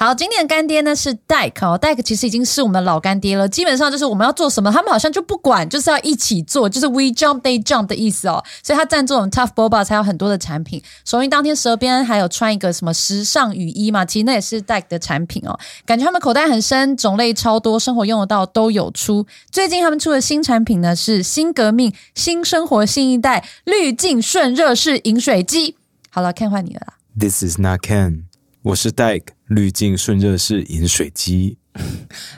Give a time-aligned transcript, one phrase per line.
[0.00, 3.48] 好，今天的干爹呢是 Dike 哦，Dike 其实已经是我们的老干爹了。
[3.48, 8.44] 基本上就是我们要做什么，他们好像就不管，就是要一起做，就是 We Jump They Jump 的意思哦。
[8.62, 10.80] 所以他赞助我们 Tough Boba 才有很多的产品。
[11.04, 15.58] 首映当天舌边还有穿一个什么时尚雨衣嘛，其实那也是 Dike 的产品哦。
[15.84, 19.26] 感觉他们口袋很深，种类超多，生活用得到都有出。
[19.50, 25.74] 最近他们出的新产品呢是新革命、新生活、新一代滤镜顺热式饮水机。
[26.08, 26.94] 好了，Ken 换你了。
[27.18, 28.26] This is not Ken，
[28.62, 31.58] 我是 Dike 滤镜顺热式饮水机。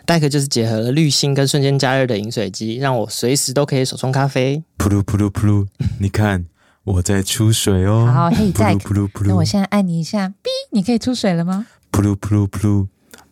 [0.04, 4.62] 戴克就是结合了滤芯跟瞬间加热的饮水机，让我随时都可以手冲咖啡。
[4.78, 5.66] 噗噜噗噜噗噜，
[5.98, 6.44] 你看
[6.84, 8.10] 我在出水哦。
[8.12, 11.66] 好嘿噗噜 Dyke，噗噜噗噜，那我现在按你一下，B，你可以出水了吗？
[11.90, 12.88] 噗噜噗噜噗噜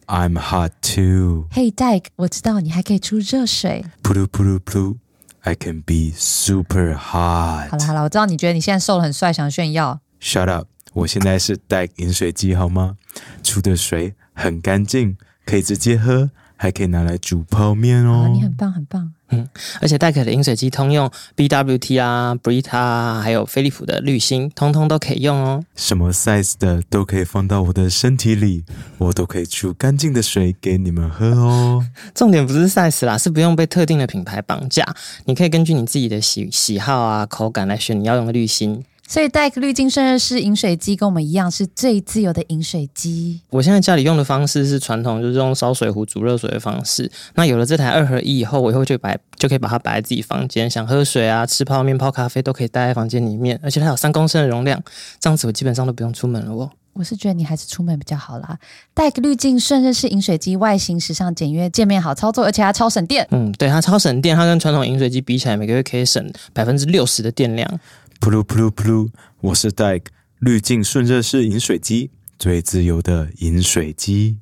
[0.07, 1.47] ，I'm hot too。
[1.51, 3.85] 嘿、Dyke，我知道你还可以出热水。
[4.02, 4.97] 噗噜噗噜噗噜
[5.43, 7.87] ，I can be super hot 好了。
[7.87, 10.01] 好了，我知道你觉得你现在瘦了很帅，想炫耀。
[10.21, 10.69] Shut up！
[10.98, 12.97] 我现在是 Dyke 饮水机好吗？
[13.45, 15.16] 出的水很干净，
[15.47, 18.41] 可以直接喝，还可以拿来煮泡面哦你。
[18.41, 19.13] 很棒，很棒。
[19.30, 19.46] 嗯
[19.80, 25.65] 而且戴可的饮水机通用 BWT 啊、Brita 啊，还有飞利浦的滤芯，通通都可以用哦。
[25.76, 28.65] 什么 size 的都可以放到我的身体里，
[28.96, 31.87] 我都可以出干净的水给你们喝哦。
[32.13, 34.85] 重点不是 size 啦，是不用被特定的品牌绑架，
[35.26, 38.82] 你可以根据你自己的喜喜好啊、口感来选你要用的滤芯。
[39.10, 43.40] 所以 Dyke 滤镜散热式饮水机跟我们一样是最自由的饮水机。
[43.48, 47.10] 我现在家里用的方式是传统，就是用烧水壶煮热水的方式。
[47.34, 54.79] 那有了这台二合一以后，我以后就摆就可以把它摆在自己房间，想喝水啊、吃泡面、泡咖啡都可以待在房间里面，而且它有三公升的容量，
[55.18, 56.70] 这样子我基本上都不用出门了哦。
[56.92, 58.59] 我是觉得你还是出门比较好啦。
[58.95, 63.26] Dyke 滤镜顺热式饮水机外形时尚简约，界面好操作，而且它超省电。
[63.30, 67.81] 嗯，对，它超省电，它跟传统饮水机比起来，每个月可以省百分之六十的电量。
[68.21, 69.09] 噗噜噗噜噗噜，
[69.41, 70.06] 我是 Dike，
[70.41, 74.38] 滤镜顺热式饮水机，最自由的饮水机。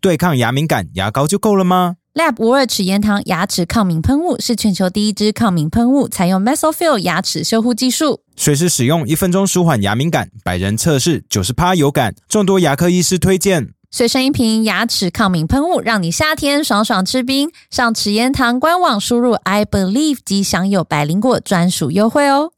[0.00, 8.22] 对抗牙敏感，牙膏就够了吗？Lab 无二齿延堂牙齿抗敏喷雾是全球第一支抗敏喷雾，采用 Mesofill 牙齿修护技术。
[8.36, 13.70] 随时使用，一分钟舒缓牙敏感，百人测试九十趴有感，众多牙科医师推荐。
[13.90, 17.50] 随身一瓶牙齿抗敏喷雾，让你夏天爽爽吃冰。
[17.70, 22.52] 上齿延堂官网输入 I believe 即享有百灵果专属优惠哦。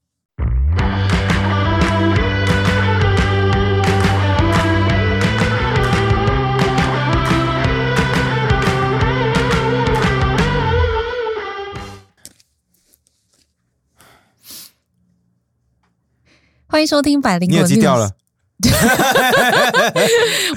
[16.67, 18.11] 欢迎收听百灵你果耳机掉了，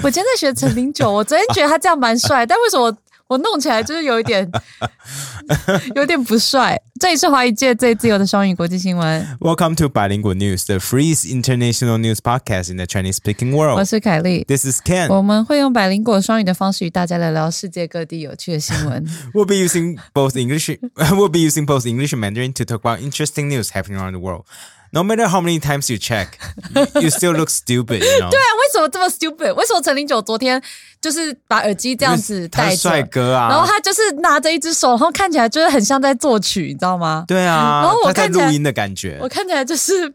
[0.02, 4.46] 我今天在学陈零九，我昨天觉得他这样蛮帅，但为什么我我弄起来就是有一点
[5.94, 6.80] 有点不帅？
[7.00, 13.76] 这里是华语界最自由的双语国际新闻，Welcome to Bilingual News, the free international news podcast in the Chinese-speaking world.
[13.78, 14.44] 我是凯莉。
[14.44, 15.08] This is Ken.
[15.12, 19.04] 我们会用百灵果双语的方式与大家聊聊世界各地有趣的新闻。
[19.32, 20.78] We'll be using both English.
[20.94, 24.20] we'll be using both English and Mandarin to talk about interesting news happening around the
[24.20, 24.44] world.
[24.94, 26.38] No matter how many times you check,
[27.02, 27.98] you, still look stupid.
[27.98, 28.30] You know.
[28.30, 29.52] 对啊，为什么这么 stupid？
[29.54, 30.62] 为什么陈零九昨天
[31.00, 37.24] 就是把耳机这样子戴着他帅，哥啊，然后他就是拿着一只手，然后看起来就是很像在作曲，你知道吗？
[37.26, 40.14] 对啊，然后我在看起来录音的感觉我，看起来就是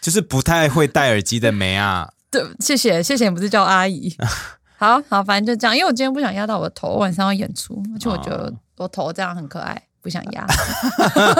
[0.00, 2.08] 就是不太会戴耳机的梅啊。
[2.30, 4.14] 对，谢谢谢谢，你不是叫阿姨。
[4.78, 10.46] 好好，反正就这样，因为我今天不想压到我的头，我晚上要演出，而且我觉得我头这样很可爱，不想压。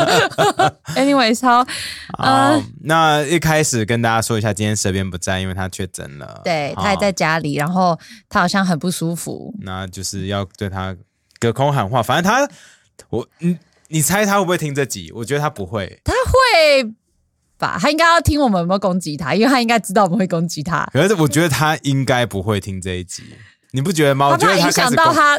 [0.95, 1.65] Anyways，好，
[2.19, 6.41] 好，嗯那一开始跟大家说一下，今天蛇边不在，因为他确诊了。
[6.45, 7.99] 对他还在家里，然后
[8.29, 9.55] 他好像很不舒服。
[9.63, 10.97] 那就是要对他
[11.39, 12.03] 隔空喊话。
[12.03, 12.49] 反正他，
[13.09, 15.11] 我你你猜他会不会听这集？
[15.15, 16.01] 我觉得他不会。
[16.05, 16.85] 他会
[17.59, 17.79] 吧？
[17.81, 23.23] 他应该要听我们有没有攻击他，因为他应该知道我们会攻击他，可是我觉得他应该不会听这一集，
[23.73, 24.29] 你不觉得吗？
[24.29, 25.39] 我觉得影响到他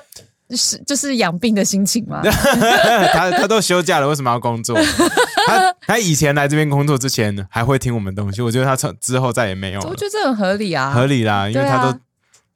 [0.55, 2.21] 是就是养病的心情吗。
[3.13, 4.77] 他他都休假了，为什么要工作？
[5.47, 11.97] 他他以前来这边工作之前还会听我们东西，我觉得他从之后再也没有了，我觉得这很合理啊，合理啦，因为他都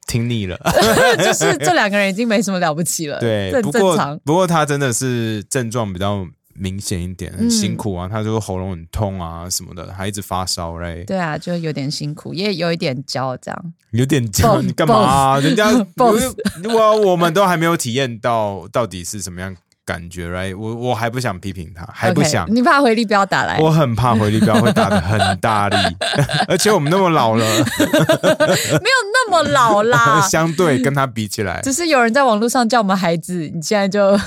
[0.06, 0.56] 听腻了。
[1.18, 3.96] 就是这两个人已经没什么了不起了，对，不过。
[4.24, 6.24] 不过他真的是症状比较
[6.58, 13.72] 明显一点，很嗯辛苦啊，他就喉咙很痛啊什么的，还一直发烧嘞，对啊，就有点辛苦，也有一点焦，这样。
[13.92, 15.40] 有点焦，你干嘛啊？
[15.40, 16.34] 人家 Both
[16.72, 20.58] 我我们都还没有体验到到底是什么样感觉，right？
[20.58, 22.52] 我我还不想批评他，还不想。
[22.52, 23.58] 你怕回力镖打来？
[23.60, 25.76] 我很怕回力镖会打的很大力，
[26.48, 34.18] 而且我们那么老了， 没有那么老啦，相对跟他比起来只是有人在网络上叫我们孩子，你现在就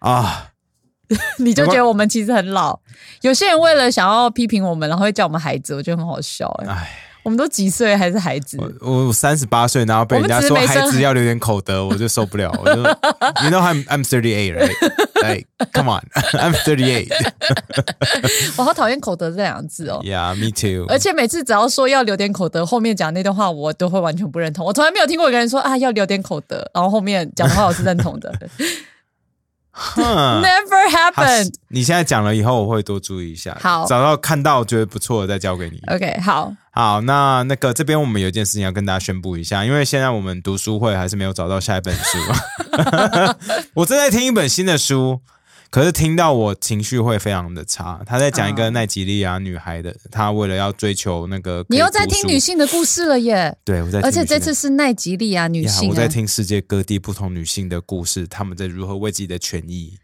[0.00, 0.48] 啊，
[1.38, 2.78] 你就觉得我们其实很老。
[3.22, 6.90] 有些人为了想要批评我们，然后会叫我们孩子，我觉得很好笑哎、哎，
[7.22, 8.58] 我们都几岁还是孩子？
[8.80, 12.52] 我我三十八岁，然后被人家说孩子要留点口德，我就受不了。
[12.62, 12.82] 我就
[13.42, 14.74] You know I'm I'm thirty eight, right?
[15.22, 16.02] Like come on,
[16.38, 17.10] I'm thirty eight.
[18.56, 20.00] 我好讨厌口德这两个字哦。
[20.04, 20.86] Yeah, me too.
[20.88, 24.64] 而且每次只要说要留点口德，后面讲那段话我都会完全不认同。
[24.64, 28.32] 我从来没有听过一个人说啊要留点口德，然后后面讲的话我是认同的。
[29.78, 31.54] 哼 Never happened。
[31.68, 33.56] 你现在讲了以后，我会多注意一下。
[33.60, 35.80] 好找到看到觉得不错的再交给你。
[35.86, 42.18] OK，好，好，那那个这边我们有一件事情要跟大家宣布一下，因为现在我们读书会还是没有找到下一本书。
[43.74, 45.20] 我正在听一本新的书，
[45.70, 48.00] 可是听到我情绪会非常的差。
[48.06, 53.56] 他在讲一个奈及利亚女孩的，她为了要追求那个，你又在听女，性的故事了耶！
[53.64, 59.94] 对我在听而且这次是奈及利亚女呀性、哎我在听世界各地不同女性的故事，她们在如何为自己的权益，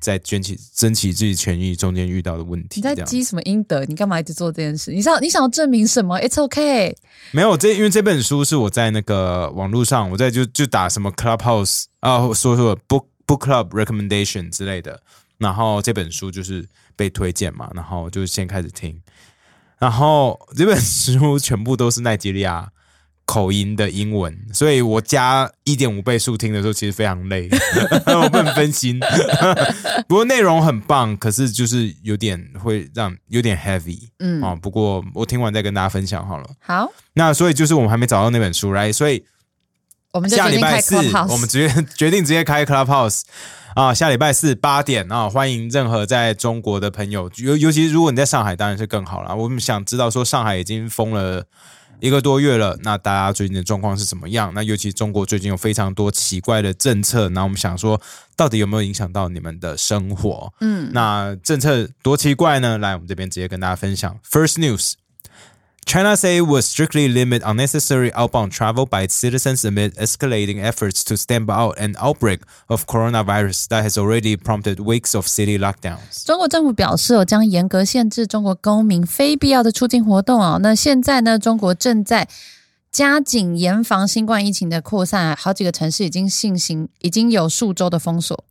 [0.00, 2.80] 在捐起争取自己权益中间遇到的问题。
[2.80, 3.84] 你在积什么阴德？
[3.84, 4.90] 你干嘛一直做这件事？
[4.90, 6.94] 你想你想要证明什么？It's okay。
[7.32, 15.00] 没有这，因为这本书是我在那个网络上，我在就就打什么 Clubhouse 啊，说说 book book club recommendation 之类的，
[15.38, 16.66] 然后这本书就是
[16.96, 19.00] 被推荐嘛，然后就先开始听，
[19.78, 22.70] 然后这本书全部都是奈及利亚
[23.24, 27.48] 口音的英文，所以我加一点五倍速听的时候，其实非常累，
[28.06, 28.98] 我很分心。
[30.08, 36.50] 不过内容很棒，可是就是有点会让有点 heavy，嗯，啊、不过我听完再跟大家分享好了。
[36.58, 39.24] 好，那所以就是我们还没找到那本书来，所以
[40.12, 40.96] 我们就下礼拜四。
[41.28, 43.22] 我们直接 决定直接开 Clubhouse
[43.74, 49.34] 啊，下礼拜四八点啊，欢迎任何在中国的朋友，尤尤其是如果你在上海，当然是更好了。
[49.34, 51.44] 我们想知道说上海已经封了。
[52.02, 54.50] 一个多月了，那大家最近的状况是怎么样？
[54.54, 58.00] 那尤其中国最近有非常多奇怪的政策，那我们想说，
[58.34, 60.50] 到底有没有影响到你们的生活？
[60.62, 62.78] 嗯，那政策多奇怪呢？
[62.78, 64.18] 来，我们这边直接跟大家分享。
[64.26, 64.92] First news.
[65.89, 71.03] China say it will strictly limit unnecessary outbound travel by its citizens amid escalating efforts
[71.03, 76.25] to stamp out an outbreak of coronavirus that has already prompted weeks of city lockdowns.
[76.25, 80.59] 中国政府表示，哦，将严格限制中国公民非必要的出境活动哦。
[80.59, 82.27] 那现在呢，中国正在
[82.91, 88.43] 加紧严防新冠疫情的扩散，好几个城市已经进行已经有数周的封锁。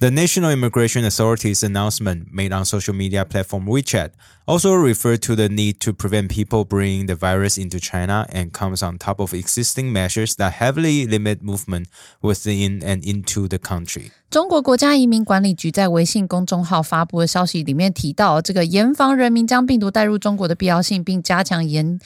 [0.00, 4.12] The National Immigration Authority's announcement made on social media platform WeChat
[4.46, 8.82] also referred to the need to prevent people bringing the virus into China and comes
[8.82, 11.88] on top of existing measures that heavily limit movement
[12.22, 14.10] within and into the country.
[14.30, 22.00] 中国国家移民管理局在微信公众号发布的消息里面提到，这个严防人民将病毒带入中国的必要性，并加强严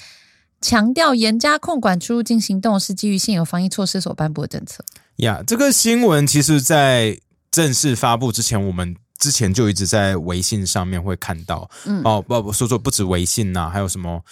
[0.61, 4.85] 强调严加控管出入境行动是基于现有防疫措施所颁布的政策。
[5.19, 7.21] 呀这个新闻其实，在
[7.52, 11.70] 正式发布之前，我们之前就一直在微信上面会看到。
[11.86, 14.24] 嗯哦，不不，说说不止微信呐、还有什么？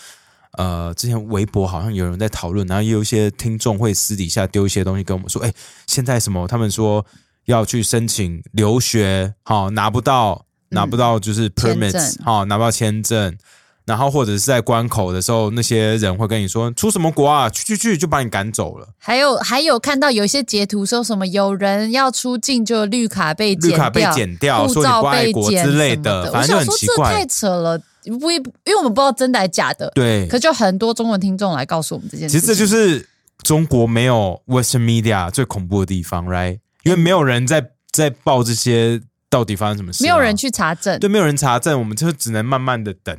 [0.54, 5.54] 呃，之前微博好像有人在讨论，然后也有一些听众会私底下丢一些东西跟我们说，哎，
[5.86, 6.48] 现在什么？
[6.48, 7.06] 他们说
[7.46, 13.38] 要去申请留学，好、拿不到，拿不到就是 permits，证好、拿不到签证。
[13.88, 18.88] 然后或者是在关口的时候，那些人会跟你说出什么国啊，去去去就把你赶走了。
[19.00, 27.26] 还有还有看到有一些截图说什么有人要出境就绿卡被绿卡被剪掉，护说你照被不爱国剪之类的，反正就很奇怪太。
[27.26, 27.80] 扯了，
[28.20, 32.40] 不因为我们不知道真的还假的，对，可就很多中文听众来告诉我们这件事。
[32.40, 33.08] 其实这就是
[33.44, 36.60] 中国没有 Western media 最恐怖的地方，right？
[36.84, 43.16] 因为没有人在在报这些到底发生什么事、啊没有人，去查证，对，没有人查证，我们就只能慢慢的等，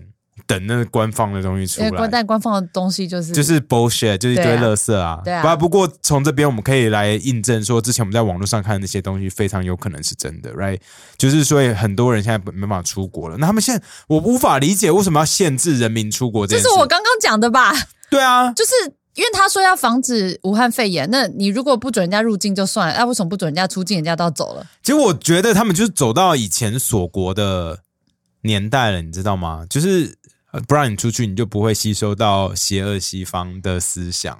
[0.48, 2.08] 等那个官方的东西出来。
[2.08, 5.20] 但官方的东西就是就是 bullshit，就是一堆垃圾啊！
[5.22, 10.80] 对啊不不过从这边我们可以来印证说，之前我们在网络上看的那些东西非常有可能是真的，right？
[11.16, 13.36] 就是所以很多人现在没办法出国了。
[13.36, 16.64] 那他们现在我无法理解为什么要限制人民出国这件事。
[16.64, 17.72] 这是我刚刚讲的吧？
[18.10, 18.72] 对啊，就是
[19.14, 23.98] 因为他说要防止武汉肺炎，那你如果不准人家入境就算了，那、为什么不准人家出境？
[23.98, 27.80] 人家都要走了，其实我觉得他们就是走到以前锁国的
[28.42, 29.66] 年代了，你知道吗？
[29.68, 34.38] 就是呃不让你出去，你就不会吸收到邪恶西方的思想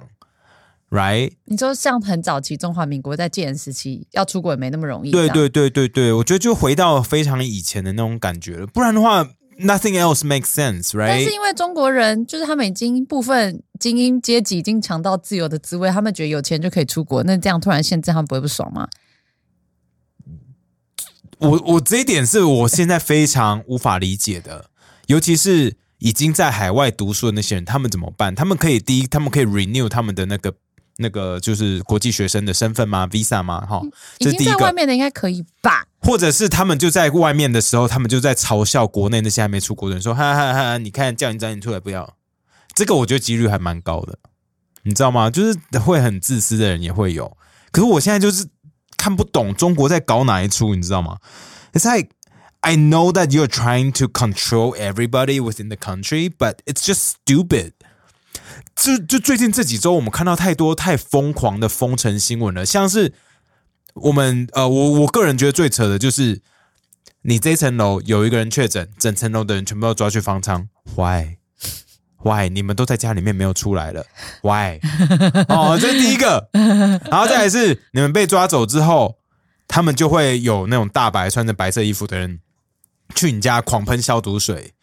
[0.89, 1.33] ，right？
[1.45, 9.23] 你说像很早期中华民国在戒严时期要出国也没那么容易，对对对对对，我觉得就回到非常以前的那种感觉了，不然的话
[9.59, 11.09] ，nothing else makes sense，right？
[11.09, 18.87] 但是因为中国人就是他们已经部分精英阶级已经尝到自由的滋味，他们觉得有钱就可以出国，那这样突然限制他们不会不爽吗？
[21.37, 24.69] 我我这一点是我现在非常无法理解的，
[25.07, 28.33] 尤其是已经在海外读书的那些人，他们怎么办？
[28.33, 30.53] 他们可以第一，他们可以 renew 他们的那个
[30.97, 33.65] 那个就是国际学生的身份吗？visa 吗？
[33.65, 33.81] 哈，
[34.19, 34.45] 已经。
[34.45, 35.85] 在外面的应该可以吧？
[36.01, 42.15] 或者是他们就在外面的时候，他们就在嘲笑国内那些还没出国的人，说哈哈哈，你看叫你早点出来不要。
[42.73, 44.17] 这个我觉得几率还蛮高的，
[44.83, 45.29] 你知道吗？
[45.29, 47.35] 就是会很自私的人也会有，
[47.71, 48.47] 可是我现在就是
[48.95, 51.17] 看不懂中国在搞哪一出，你知道吗
[51.73, 52.09] ？It's like
[52.61, 57.71] I know that you're trying to control everybody within the country, but it's just stupid.
[58.75, 63.13] 就就最近这几周，我们看到太多太疯狂的封城新闻了，像是
[63.93, 66.41] 我们呃，我我个人觉得最扯的就是，
[67.23, 72.49] 你这层楼有一个人确诊，整层楼的人全部都抓去方舱，Why？Why？
[72.49, 74.05] 你们都在家里面没有出来了
[74.41, 74.79] ？Why？
[75.47, 76.49] 哦，这是第一个。
[77.09, 79.17] 然后再来是你们被抓走之后，
[79.67, 82.39] 他们就会有那种大白穿着白色衣服的人
[83.15, 84.73] 去你家狂喷消毒水。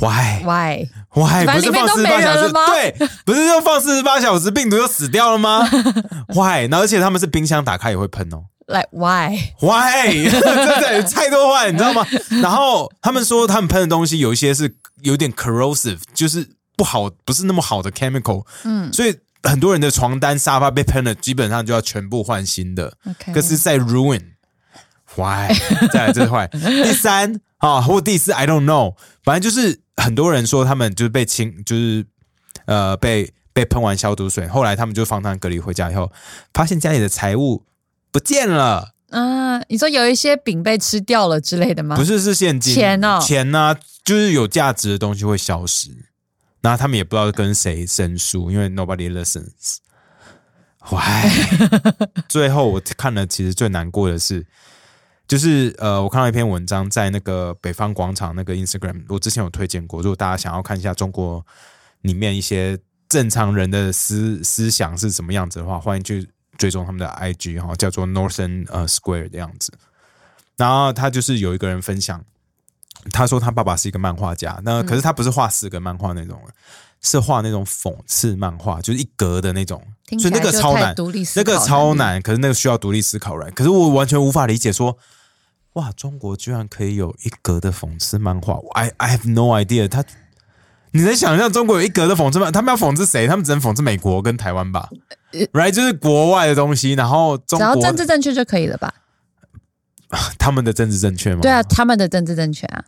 [0.00, 2.52] Why？Why？Why 不是反正里面都放四十八小时？
[2.52, 5.60] 吗对，不是就放四十八小时，病毒就死掉了吗？
[6.34, 6.66] Why？
[6.68, 8.46] 然后而且他们是冰箱打开也会喷哦。
[8.66, 10.26] Like why？Why？
[10.28, 12.04] 真的太多坏，你知道吗？
[12.42, 18.44] 然后他们说他们喷的东西有一些是有点 corrosive，就是不好，不是那么好的 chemical。
[18.64, 22.92] 嗯，所以很多人的床单、沙发被喷了，基本上就要全部换新的。
[23.08, 24.20] OK 可是在 ruin。
[25.16, 25.52] Why？
[25.92, 26.46] 再来这是坏。
[26.48, 28.94] 第三啊，或第四，I don't know。
[29.24, 32.06] 反正就是很多人说他们就是被清，就是
[32.66, 36.12] 呃被被喷完消毒水，后来他们就放他隔离回家以后，
[36.52, 37.64] 发现家里的财物
[38.12, 38.92] 不见了。
[39.10, 41.96] 啊，你说有一些饼被吃掉了之类的吗？
[41.96, 45.90] 不是是现金钱哦钱呢、就是有价值的东西会消失，
[46.60, 49.78] 然后他们也不知道跟谁申诉，因为 nobody listens。
[50.90, 51.30] Why？
[52.28, 54.46] 最后我看了，其实最难过的是，
[55.28, 61.44] 就是呃，我看到一篇文章在那个北方广场那个 Instagram，我之前有推荐过，如果大家想要看一下中国
[62.02, 62.78] 里面一些
[63.08, 69.72] 正常人的思思想是什么样子的话，欢迎去追踪他们的 IG 哈，叫做 Northern 呃 Square 的样子。
[70.56, 72.24] 然后他就是有一个人分享，
[73.12, 76.40] 他说他爸爸是一个漫画家，那可是他不是画四个漫画那种，
[77.02, 79.82] 是画那种讽刺漫画，就是一格的那种，
[80.20, 80.94] 所以那个超难，
[81.34, 84.96] 那个超难，可是那个需要独立思考人，可是我完全无法理解说。
[85.76, 89.86] 哇，中国居然可以有一格的讽刺漫画！I I have no idea。
[89.86, 90.02] 他，
[90.92, 92.50] 你能想象中国有一格的讽刺漫？
[92.50, 93.26] 他们要讽刺谁？
[93.26, 94.88] 他们只能讽刺美国跟台湾吧
[95.52, 96.94] ？Right，就是国外的东西。
[96.94, 98.94] 然后中国只要政治正确就可以了吧？
[100.38, 101.40] 他们的政治正确吗？
[101.42, 102.84] 对啊，他们的政治正确啊。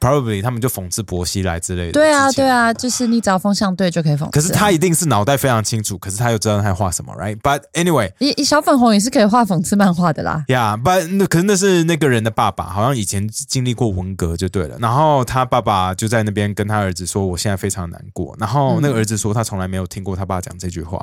[0.00, 1.92] ，probably 他们就讽刺薄熙来之类的。
[1.92, 2.48] 对啊，对。
[2.48, 4.30] 啊，就是你只要风向对就可以讽刺啊。
[4.32, 10.42] 可是他一定是脑袋非常清楚，可是他又知道他在画什么，right？But anyway，一一小粉红也是可以画讽刺漫画的啦。
[10.48, 14.76] 呀、yeah,，but 那可是那是那个人的爸爸，好像以前经历过文革就对了。
[14.78, 20.98] 然后他爸爸就在那边跟他儿子说：“我现在非常难过。”然后那个儿子说他从来没有听过他爸讲这句话，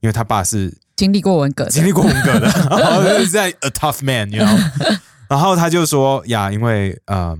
[0.00, 4.98] 因为他爸是经历过文革的经历过文革的， 然后在 a tough man，you know。
[5.28, 7.36] 然后他就说呀，因为呃，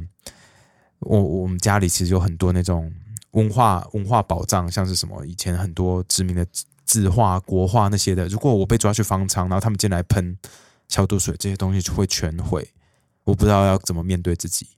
[1.04, 2.92] 我我们家里其实有很多那种
[3.32, 6.46] 文化文化宝藏，像是什么以前很多知名的
[6.84, 8.26] 字画、国画那些的。
[8.28, 10.36] 如果我被抓去方舱，然后他们进来喷
[10.88, 12.68] 消毒水，这些东西就会全毁。
[13.24, 14.68] 我不知道要怎么面对自己。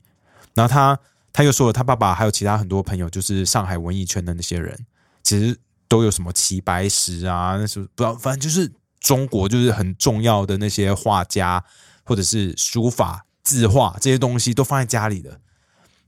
[0.54, 0.98] 然后他
[1.32, 4.86] 他又说了，他爸爸还有其他很多朋友，就是上海文艺圈的那些人，
[5.22, 11.62] 其实都有什么齐白石啊，那时候不知道，反正就是中国就是很重要的那些画家，
[12.04, 15.40] 或者是书法、字画这些东西都放在家里的。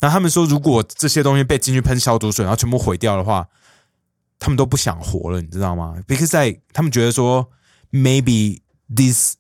[0.01, 3.49] 那他们说，如果这些东西被进去喷消毒水，然后全部毁掉的话，
[4.39, 7.51] 他们都不想活了，你知道吗？Because 在他们觉得说
[7.91, 8.61] ，maybe
[8.95, 9.33] these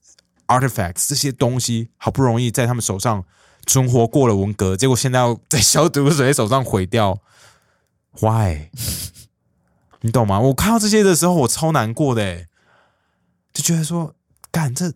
[0.49, 3.25] artifacts 这些东西好不容易在他们手上
[3.67, 7.21] 存活过了文革，结果现在要在消毒水手上毁掉
[8.21, 8.71] ，why？
[10.01, 10.41] 你懂吗？
[10.41, 12.47] 我看到这些的时候，我超难过的，
[13.53, 14.15] 就觉得说，
[14.51, 14.93] 干这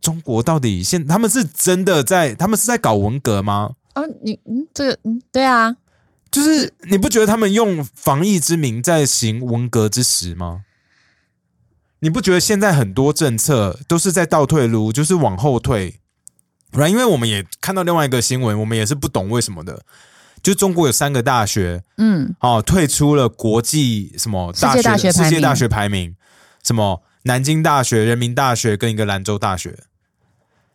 [0.00, 3.74] 中国到底现他们是真的在，他们是在搞文革吗？
[3.94, 5.76] 哦，你嗯，这个嗯，对啊，
[6.30, 10.64] 就是你不觉得他们用防疫之名在行文革之实吗？
[12.00, 16.00] 你不觉得现在很多政策都是在倒退路，就是往后退？
[16.72, 19.84] 然，因为我们也看到另外一个新闻，我们也是不懂为什么的。
[20.42, 26.16] 就中国有三个大学嗯，哦，退出了国际什么大学世界大学排名，
[26.64, 29.78] 什么南京大学、人民大学跟一个兰州大学，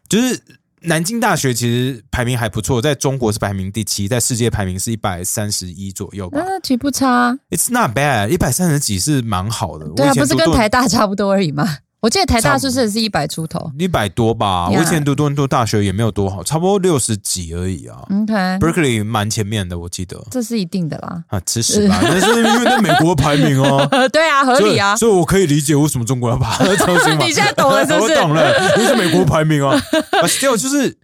[0.07, 0.41] 就是
[0.81, 6.39] 南京大学其实排名还不错，在中国是排名第七，在世界排名是一百三十一左右吧。
[6.46, 7.38] 那其实不差。
[7.50, 9.88] It's not bad，一百三十几是蛮好的。
[9.96, 11.79] 对啊，不是跟台台大差不多而已吗？
[12.00, 17.98] 我记得台大差不是一百出头一百多吧？Yeah 我以前读多伦多大学也没有多好，差不多六十几而已啊。
[18.10, 21.24] ？OK，Berkeley 蛮前面的，我记得这是一定的啦。
[21.27, 22.00] 啊，吃屎吧！
[22.06, 24.96] 但是因为在美国排名哦，呃， 对啊，合理啊。
[24.96, 27.25] 所以我可以理解为什么中国要把它 超新嘛。
[27.25, 29.75] 你现在懂了是不是我懂了，因为是美国排名啊。
[30.12, 30.98] But still，就是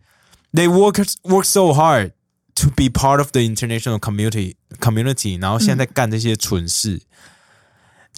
[0.54, 2.12] they work work so hard
[2.56, 7.02] to be part of the international community community，然后现在在干这些蠢事。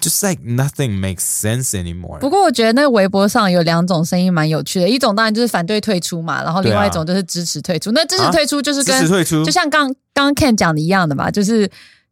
[0.01, 2.19] Just like nothing makes sense anymore。
[2.19, 7.91] 不过我觉得那个微博上有两种声音蛮有趣的，一种当然就是反对退出嘛，然后另外一种就是支持退出。
[7.91, 11.67] 那支持退出就是支跟持退出就像刚刚刚 Ken 讲的一样的嘛，就是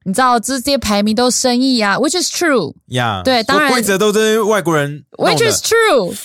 [0.06, 2.74] 你知道这些排名都生意啊，which is true。
[2.88, 6.16] 呀对当然规则都是外国人 Which is true，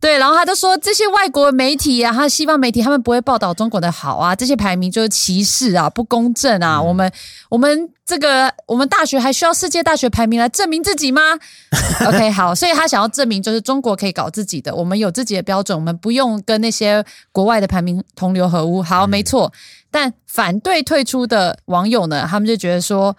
[0.00, 6.80] 对，然后他就说这些外国媒体啊，他西方媒体他们不会报道中国的好啊，这些排名就是歧视啊，不公正啊。
[6.80, 7.10] 我们
[7.48, 11.38] 我们这个我们大学还需要世界大学排名来证明自己吗？
[12.06, 18.82] OK，好，所以他想要证明就是中国可以搞自己的，我们有自己的标准，我们不用跟那些国外的排名同流合污。
[18.82, 19.52] 好，没错，
[19.90, 23.16] 但反对退出的网友呢，他们就觉得说。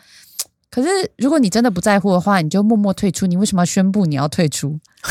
[0.71, 3.25] 可是，如果你真的不在乎的话，你就默默退出。
[3.25, 4.79] 你为什么要宣布你要退出？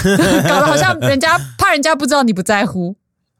[0.46, 2.94] 搞得好像人家怕人家不知道你不在乎。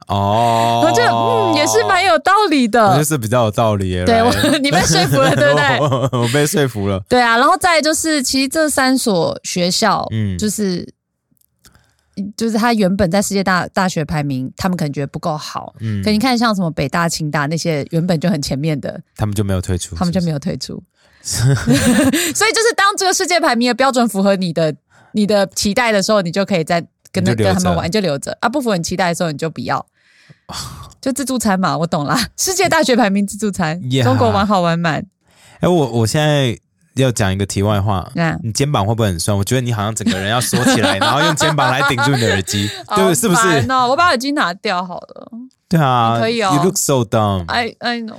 [0.09, 3.05] 哦，我觉得嗯，也是蛮有道理的得。
[3.05, 4.05] 是比较有道理耶。
[4.05, 5.79] 对我你被说服了， 对不对？
[5.79, 7.01] 我我被说服了。
[7.09, 10.85] 对啊，然后再就是，其实这三所学校，嗯就是
[12.37, 15.75] 就是他原本在世界大大学排名，他们可能觉得不够好。
[15.81, 20.39] 嗯可你看，像什么北大、清大那些原本就很前面的，他们就没有退出，他们就没有。
[20.39, 20.83] 退出。
[21.21, 24.75] 所以就是当这个世界排名的标准符合你的
[25.13, 29.85] 你的期待的时候，你就可以再跟他你就留着跟他们玩，就留着啊；不符合你期待的时候，你就不要。
[31.01, 32.17] 就自助餐嘛，我懂啦。
[32.37, 35.05] 世界大学排名自助餐中国玩好玩满。
[35.61, 36.57] 哎，我我现在
[37.03, 39.37] 要讲一个题外话嗯，你肩膀会不会很酸？
[39.37, 43.15] 我觉得你好像整个人要缩起来， 然后用肩膀来顶住你的耳机， 对不？
[43.15, 43.67] 是不是？
[43.89, 45.29] 我把耳机拿掉好了。
[45.69, 47.45] 对啊，可以哦 You look so dumb.
[47.49, 48.17] I I know。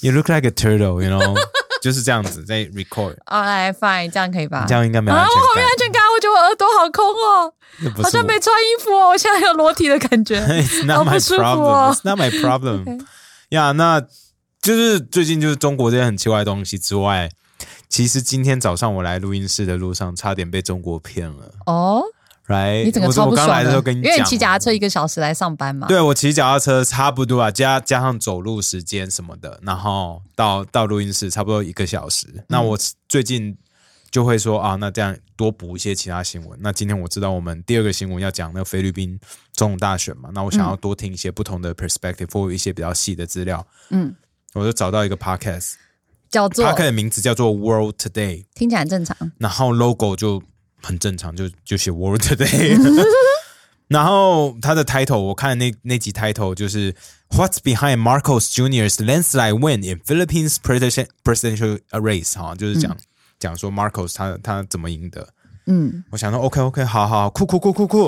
[0.00, 1.02] You look like a turtle.
[1.02, 1.36] You know，
[1.82, 4.64] 就是这样子在 record，啊，来 fine，这样可以吧？
[4.68, 5.62] 这样应该没有啊，安我好没。
[5.62, 7.52] 安全感，我觉得我耳朵好空哦，
[8.02, 10.40] 好像没穿衣服哦，我现在有裸体的感觉。
[10.40, 11.62] It's not 好 my 不舒服 problem.
[11.62, 13.00] 哦 It's not my problem.
[13.50, 14.00] 呀，那
[14.60, 17.28] 就是最近就是中国这些很奇怪的东西之外，
[17.92, 21.54] 其实今天早上我来录音室的路上，差点被中国骗了。
[21.66, 22.02] 哦
[22.46, 22.84] ，Right？
[22.84, 25.86] 你整个我超不爽的我刚来的时候跟你讲，因为你骑脚踏车一个小时来上班嘛。
[25.88, 32.26] 对我骑脚踏车差不多啊，加加上走路时间什么的，然后到到录音室差不多一个小时。
[32.48, 32.78] 那嗯我
[33.10, 33.58] 最近
[34.10, 36.58] 就会说啊，那这样多补一些其他新闻。
[36.62, 39.20] 那今天我知道我们第二个新闻要讲那个菲律宾
[39.52, 43.66] 总统大选嘛，那我想要多听一些不同的 perspective 或一些比较细的资料。
[43.90, 44.16] 嗯，
[44.54, 45.74] 我就找到一个 podcast，podcast
[46.32, 49.16] 叫做的名字叫做 World Today，听起来很正常。
[49.38, 50.42] 然后 logo 就
[50.82, 52.76] 很正常，就就写 World Today。
[53.88, 56.94] 然后它的 title 我看那那集 title 就是
[57.28, 62.96] What's behind Marcos Junior's landslide win in Philippines presidential presidential race 哈，就是讲、
[63.38, 65.28] 讲说 Marcos 他他怎么赢的。
[65.66, 68.06] 嗯，我想说 OK OK 好好酷酷酷酷酷，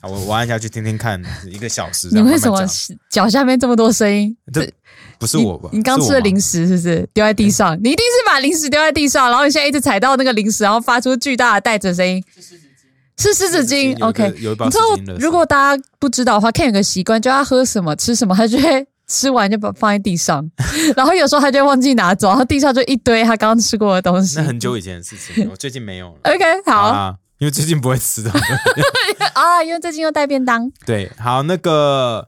[0.00, 2.64] 啊我我按下去听听看，一个小时你为什么。
[3.10, 4.36] 脚下面这么多声音？
[4.52, 4.70] 这
[5.18, 5.68] 不是我吧？
[5.72, 7.76] 你你刚吃的零食，是不是丢在地上？
[7.82, 12.22] 你一定是把零食丢在地上，然后你现在一直踩到那个零食，然后发出巨大的袋子声音。
[12.34, 12.72] 是湿纸巾
[13.16, 14.34] 是湿纸巾，OK。
[14.38, 20.50] 有一包你知道湿，如果大家不知道的话，Ken 有个习惯，就他喝什么吃什么，他就会吃完就把放在地上，
[20.96, 24.44] 然后有时候他就会忘记拿走，然后地上就一堆他刚刚吃过的东西那。
[24.44, 26.18] 很久以前的事情，我最近没有了。
[26.32, 28.30] OK，好啊，因为最近不会吃的。
[29.34, 30.70] 啊，因为最近又带便当。
[30.86, 32.26] 对，好，那个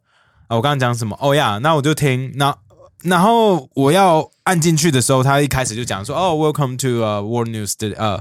[0.48, 1.16] 啊，我刚刚讲什么？
[1.20, 2.54] 哦呀，那我就听，那
[3.02, 8.20] 然后我要按进去的时候，他一开始就讲说，哦，Welcome to 呃、World News 的呃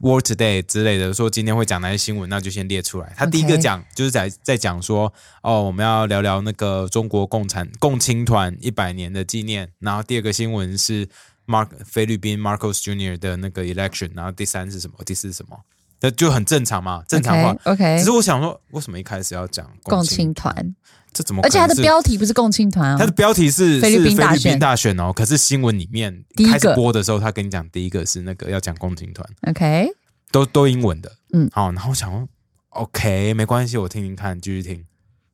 [0.00, 3.12] World Today 之类的，说今天会讲哪些新闻，那就先列出来。
[3.16, 11.06] 他第一个讲就是在在讲说，哦，我们要聊聊那个中国共产共青团一百年的纪念，然后第二个新闻是
[11.46, 14.94] Mark 菲律宾 Marcos Junior 的那个 election，然后第三是什么？
[15.04, 15.58] 第四是什么？
[16.02, 17.54] 那就很正常嘛，正常化。
[17.64, 20.74] OK，只是我想说，为什么一开始要讲共青青团，
[21.12, 21.42] 这怎么？
[21.42, 29.88] 而且它的标题不是共青团啊它的，标题是菲律宾大选宾大选哦，可是新闻里面第一个开始播的时候，他跟你讲第一个是那个要讲共青团，OK，
[30.30, 32.28] 都都英文的，嗯好，然后我想说
[32.70, 34.84] OK 没关系，我听听看，继续听。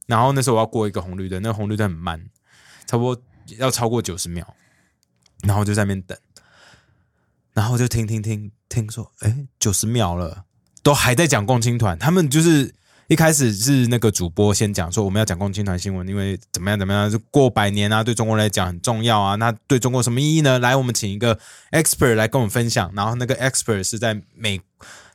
[0.06, 2.24] 然后那时候我要过一个红绿灯，那个红绿灯很慢，
[2.86, 3.22] 差不多
[3.58, 4.46] 要超过九十秒，
[5.42, 6.16] 然后就在那边等，
[7.52, 10.44] 然后就听听听听说，哎，九十秒了，
[10.82, 12.74] 都还在讲共青团，他们就是。
[13.08, 19.36] 一开始是那个主播先讲说我们要讲共青团新闻，因为怎么样怎么样，就过百年啊，对中国来讲很重要啊。
[19.36, 20.58] 那对中国什么意义呢？
[20.58, 21.38] 来，我们请一个
[21.70, 22.92] expert 来跟我们分享。
[22.94, 24.60] 然后那个 expert 是在美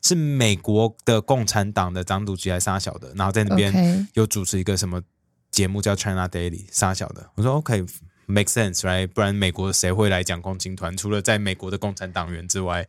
[0.02, 5.02] 是美国的共产党的党主席还是沙小的，然后在那边有主持一个什么
[5.50, 7.30] 节目叫 China Daily 杀小的。
[7.36, 7.86] 我说 OK。
[8.28, 9.08] Make sense, right？
[9.08, 10.96] 不然美国谁会来讲共青团？
[10.96, 12.88] 除了在美国的共产党员之外，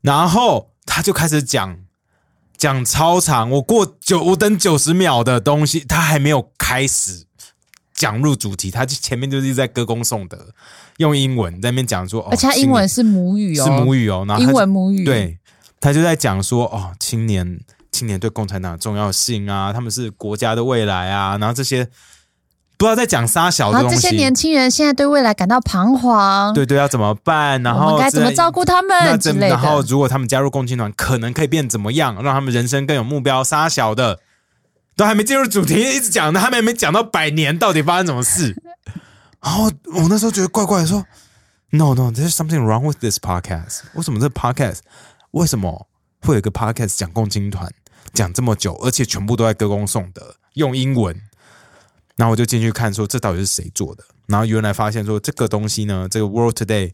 [0.00, 1.78] 然后他就开始讲
[2.64, 7.26] 讲超长，我过九，我等九十秒的东西，他还没有开始，
[7.92, 10.48] 讲入主题，他就前面就是在歌功颂德，
[10.96, 15.38] 用英文在那边讲说，哦、而且他英文是母语哦，是母语哦，然后英文母语，，对，
[15.78, 17.60] 他就在讲说，哦，青年
[17.92, 21.86] 青年对共产党的重要性啊，他们是国家的未来啊，然后这些
[22.84, 29.88] 不知道在讲啥小的然后东西，这些年轻人现在对未来感到彷徨，对对要怎么办，然我后们该怎么照顾他那们之类怎然后的。
[29.88, 34.20] 如果他们加入共青团，可能可以变怎么样，让他们人生更有目标，杀小的。
[34.96, 38.54] 都还没进入主题，一直讲，他们还没讲到百年到底发生什么事。
[39.42, 41.04] 然后我那时候觉得怪怪的，说
[41.70, 43.80] No No, there's something wrong with this podcast。
[43.94, 44.80] 为什么这 podcast
[45.32, 45.88] 为什么
[46.20, 47.68] 会有一个 podcast 讲共青团
[48.12, 51.18] 讲这么久，而且全部都在歌功颂德，用英文？
[52.16, 54.04] 然后我就进去看，说这到底是谁做的？
[54.26, 56.92] 然后原来发现说这个东西呢，这个 World Today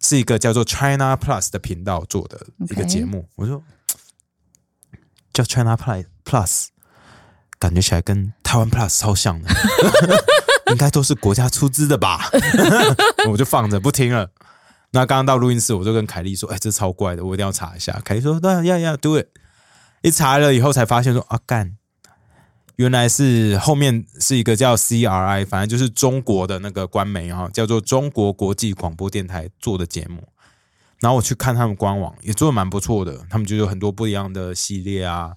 [0.00, 3.28] 是一个叫做 China Plus 的频道做的一个节目。
[3.36, 3.62] 我说
[5.32, 6.66] 叫 China Plus Plus，
[7.58, 9.50] 感觉起来跟台湾 Plus 超像的，
[10.72, 12.30] 应该都是国家出资的吧？
[13.28, 14.30] 我就放着不听了。
[14.92, 19.26] 那刚刚到录音室，我就跟凯莉说：“哎，这超怪的，我一定要查一下。”凯莉说：“对，要要 do it。”
[20.02, 21.76] 一查了以后才发现说：“啊，干，
[22.80, 30.26] 原来是后面是一个叫 CRI，反正就是中国的那个官媒哈，叫做中国国际广播电台做的节目。
[30.98, 35.32] 然后我去看他们官网，也做的蛮不错的，他们就有很多不一样的系列啊，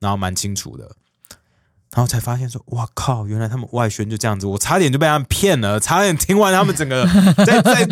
[0.00, 0.90] 然后蛮清楚的。
[1.94, 7.06] 然后才发现说，哇靠，原来他们外宣就这样子，我差点就被他们骗了，差点听完他们整个
[7.44, 7.84] 在在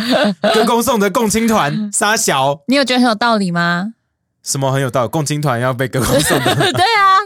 [0.55, 3.93] 歌功颂德共青团杀小你有觉得很有道理吗？
[4.43, 6.55] 什么很有道理，共青团要被歌功颂德，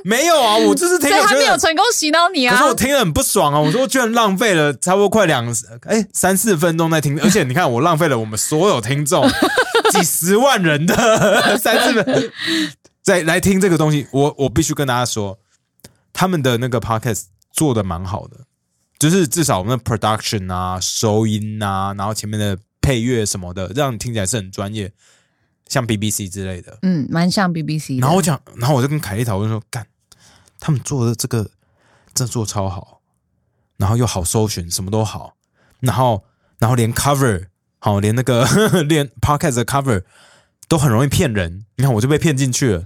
[0.08, 1.56] 没有啊，我就是听所以他没有。
[1.58, 2.68] 成功洗脑你啊可是。
[2.70, 3.60] 我听得很不爽啊！
[3.60, 5.46] 我说我居然浪费了差不多快两
[5.82, 9.28] 哎三四分钟在听，而且你看我浪费了我们所有听众
[9.92, 12.32] 几十万人的 三四分
[13.02, 15.38] 在来听这个东西，我我必须跟大家说，
[16.12, 18.36] 他们的那个 podcast 做的蛮好的，
[18.98, 24.90] 就是至少我们的 production 啊、收音啊，然后前面的配乐什么的，让你听起来是很专业，
[25.68, 26.78] 像 BBC 之类的。
[26.82, 28.00] 嗯，蛮像 BBC。
[28.00, 29.86] 然后我讲，然后我就跟凯莉讨论说，干，
[30.68, 31.44] 他们做的这个
[32.12, 33.00] 真的做超好，
[33.78, 35.32] 然后又好搜寻，什么都好，
[35.80, 36.22] 然后
[36.58, 37.46] 然后连 cover
[37.78, 38.44] 好，连那个
[38.84, 40.02] 连 podcast 的 cover
[40.68, 41.64] 都很容易骗人。
[41.76, 42.84] 你看我就被骗进去了，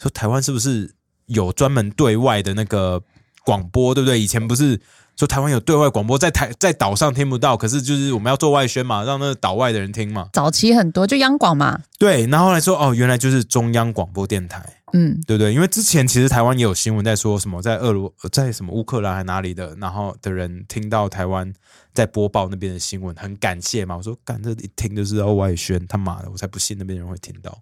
[0.00, 3.00] 说台湾是不是有专门对外的那个
[3.44, 4.18] 广播，对不对？
[4.18, 4.80] 以前不是
[5.14, 10.28] 说台湾有对外广播，在台在岛上听不到，可是就是我们要做外宣嘛，让那个岛外的人听嘛。
[10.32, 14.81] 早期很多就央广嘛，对，然后后来说哦，原来就是中央广播电台。
[14.92, 15.52] 嗯，对不对？
[15.52, 21.52] 因为之前其实台湾也有新闻在说什么，在俄罗在什么乌克兰还哪里的，然后的人听到台湾
[21.92, 23.96] 在播报那边的新闻，很感谢嘛。
[23.96, 27.58] 我说干这一听就是要外宣，他妈的，我才不信那边人会听到。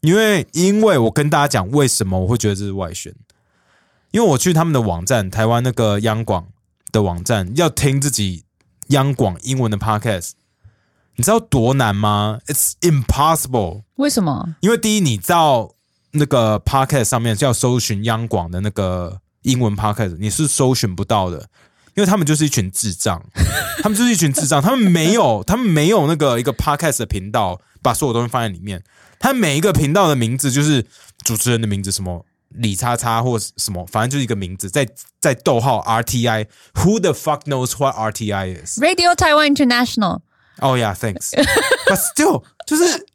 [0.00, 3.14] 因为因为我跟大家讲为什么我会觉得这是外宣，
[4.12, 6.48] 因为我去他们的网站，台湾那个央广
[6.90, 8.44] 的网站，要听自己
[8.88, 10.30] 央广英文的 podcast，
[11.16, 13.82] 你知道多难吗？It's impossible。
[13.96, 14.56] 为什么？
[14.60, 15.74] 因为第一，你到
[16.12, 21.38] 那个 podcast 上面要搜寻央广的那个英文 podcast，你是搜寻不到的，
[21.94, 23.22] 因为他们就是一群智障，
[23.82, 28.82] 他们就是一群智障，他们没有，他们没有那个一个 podcast 的频道，把所有东西放在里面，
[29.18, 30.84] 他每一个频道的名字就是
[31.24, 34.88] 主持人的名字，什么李叉叉或什么，反正就是一个名字，在
[35.20, 41.30] 在逗号 RTI，Who the fuck knows what RTI is？Radio Taiwan International，Oh、yeah, thanks.
[41.86, 43.06] But still，就是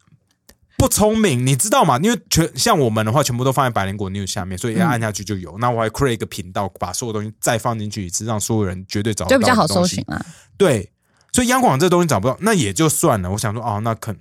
[0.78, 1.98] 不聪明，你知道吗？
[2.04, 5.58] 因为全像我们的话，全部都放在百灵果 news 下面，所以要按下去就有。
[5.58, 10.24] 那我还 create 一个频道，把所有东西再放进去一次，让所有人绝对找得到就比较好搜寻啊。
[10.58, 10.92] 对，
[11.32, 13.32] 所以央广这东西找不到，那也就算了。
[13.32, 14.14] 我想说，哦，那可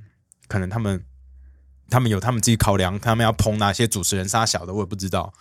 [0.46, 1.04] 可能他们
[1.90, 5.34] 他们有他们自己考量，他们要捧哪些主持人杀小的，我也不知道。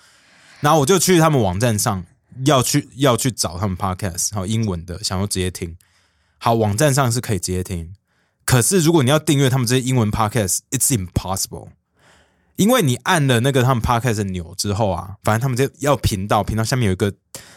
[0.62, 2.04] 然后我就去他们网站上
[2.46, 5.76] 要去要去找他们 podcast，还有英文的，想要直接听。
[6.40, 7.94] 好，网站上是可以直接听，
[8.46, 11.70] 可是如果你要订阅他们这些英文 podcast，it's impossible。
[12.56, 17.12] 因为你按了那个他们 podcast 的钮之后啊，反正他们就要频道，频道下面有一个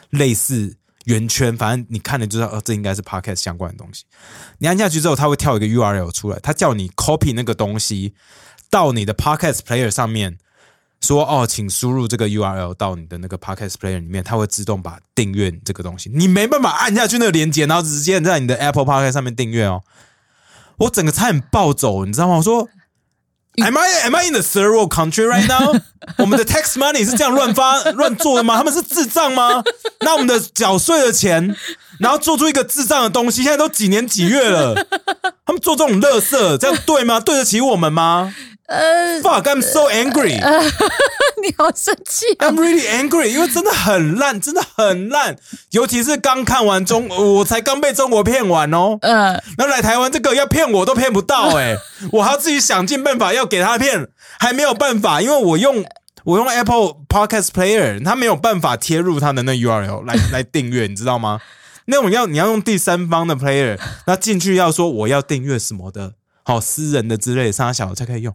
[0.08, 4.04] 类似圆圈，反正你看了就知道，哦，这应该是 podcast 相关的东西。
[4.56, 8.14] 你按下去之后，它会跳一个 URL 出来，它叫你 copy 那个东西
[8.70, 10.38] 到你的 podcast player 上面，
[11.02, 19.82] 说哦，请输入这个 URL 到你的那个 podcast player 里面，它会自动把订阅这个东西，你没办法按下去那个链接，然后直接在你的 Apple Podcast 上面订阅哦。
[20.78, 22.36] 我整个差点暴走，你知道吗？
[22.36, 22.68] 我说。
[23.58, 25.80] Am I am I in the third world country right now？
[26.18, 28.58] 我们的 tax money 是这样乱发乱做的吗？
[28.58, 29.62] 他们是智障吗？
[30.00, 31.56] 那我们的缴税的钱，
[31.98, 34.74] 然后做出一个智障的东西，现在都几年几月了，
[35.46, 37.18] 他们做这种乐色，这样对吗？
[37.18, 38.34] 对得起我们吗？
[38.66, 40.34] 呃，Fuck, I'm so angry.
[41.42, 45.36] 你好生气啊！I'm really angry，因为真的很烂，真的很烂。
[45.70, 48.98] 尤其是刚看完中，我才刚被中国骗完哦。
[49.02, 51.76] 呃，然后来台湾这个要骗我都骗不到哎、
[52.12, 54.08] 我还要自己想尽办法要给他骗，
[54.40, 55.84] 还没有办法，因为我用
[56.24, 61.40] 我用 Apple Podcast Player，他没有办法贴入他的那 URL 来 来订阅，你知道吗？
[61.84, 68.34] 那种要你要用第三方的 Player，那进去要说我要订阅什么的，好私人的之类的，上小才可以用。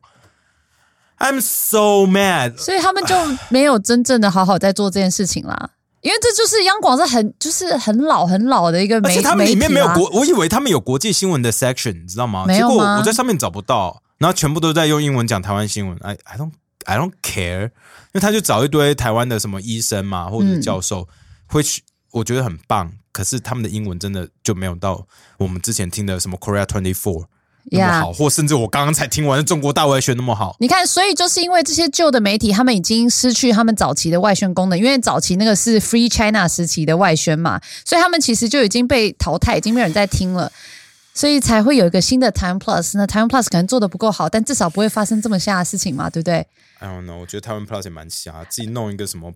[1.22, 3.16] I'm so mad，所以他们就
[3.50, 5.70] 没有真正的好好在做这件事情啦。
[6.02, 12.48] 因为这就是央广是很就是很老很老的一个媒，而且他们里面没有国，我以为他们有国际新闻的 section，你知道吗？
[12.48, 15.96] 结果没有吗我在上面找不到，然后全部都在用英文讲台湾新闻。
[16.02, 16.52] I I don't
[16.86, 17.72] I don't care，因
[18.14, 21.08] 为他就找一堆台湾的什么医生嘛，或者教授，
[21.46, 22.94] 会去，我觉得很棒。
[23.12, 25.06] 可是他们的英文真的就没有到
[25.38, 27.26] 我们之前听的什么 Korea Twenty Four
[27.66, 30.56] 那么 Yeah 好或甚至我刚刚才听完的中国大外宣那么好。
[30.60, 40.52] 你看，所以就是因为这些旧的媒体，他们已经失去他们早期的外宣功能，因为早期那个是 Free China 时期的外宣嘛，所以他们其实就已经被淘汰，已经没有人在听了，
[41.14, 42.98] 所以才会有一个新的 Time Plus。
[42.98, 46.46] 那 Time Plus 可能做的不够好，但至少不会发生这么瞎的事情嘛，对不对
[46.80, 49.34] ？I don't know，我觉得台湾 Plus 也蛮瞎，自己弄一个什么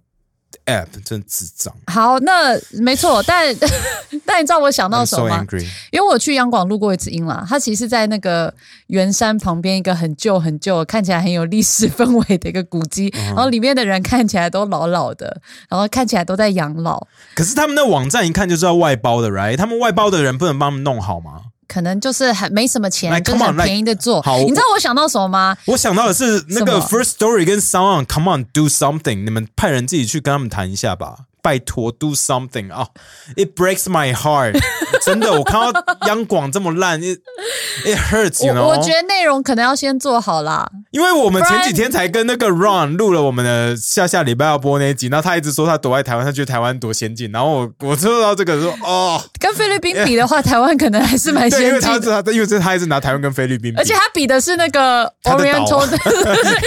[0.66, 1.74] app，真智障。
[1.88, 3.56] 好，那没错，但
[4.26, 5.46] 但你知道我想到什么吗。
[5.92, 8.54] 因为我去央广录过一次音啦，它其实是在那个
[8.88, 19.58] 圆山旁边一个很旧很旧、看起来很有历史氛围的一个古迹， 然后里面的人看起来都老老的，然后看起来都在养老，可是他们的网站一看就知道外包的，right？
[19.58, 21.42] 他们外包的人不能帮他们弄好吗？
[21.68, 24.22] 可能就是很没什么钱，Like, 就是很 on, 便宜的做。
[24.22, 25.58] 好你知道我想到什么吗？
[25.66, 32.88] 我想到的是那个 First Story 跟 Sound On，Come on，do something，你们派人自己去跟他们谈一下吧，拜托，do something 啊、
[33.36, 34.60] i t breaks my heart，
[35.06, 37.20] 真的，我看到央广这么烂，it
[37.86, 38.66] it hurts，you 我 know？
[38.70, 40.68] 我觉得内容可能要先做好啦。
[40.90, 52.00] 因为我们前几天才跟那个 Ron 录了我们的下下礼拜要播那一集，然后他一直说他躲在台湾，他觉得台湾多先进，然后我我知道这个说哦， 跟菲律宾比的话，台湾可能还是蛮先进，因为他。
[52.00, 55.98] 他因为这他一直拿台湾跟菲律宾比，而且他比的是那个他的岛 Oriental 的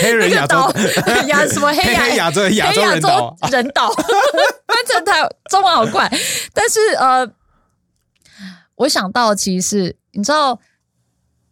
[0.02, 0.72] 黑人岛
[1.26, 3.90] 亚什么黑亚黑亚洲亚洲黑亚人岛洲人岛，
[4.72, 6.08] 翻成台中文好怪。
[6.52, 7.26] 但是呃，
[8.76, 10.60] 我想到其实是你知道，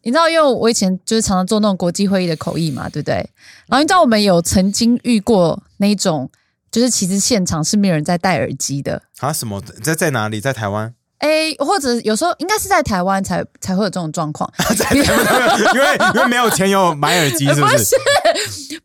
[0.03, 3.15] 你知道，因为我以前就是常常做那种国际会议的口译嘛，对不对？
[3.67, 6.31] 然后你知道我们有曾经遇过那种，
[6.71, 9.03] 就是其实现场是没有人在戴耳机的。
[9.21, 10.41] 啊什么在在哪里？
[10.41, 10.95] 在台湾？
[11.19, 14.51] 哎，或者有时候应该是在台湾才才会有这种状况，
[14.93, 15.07] 因为
[16.15, 17.97] 因为没有钱有买耳机，是不是？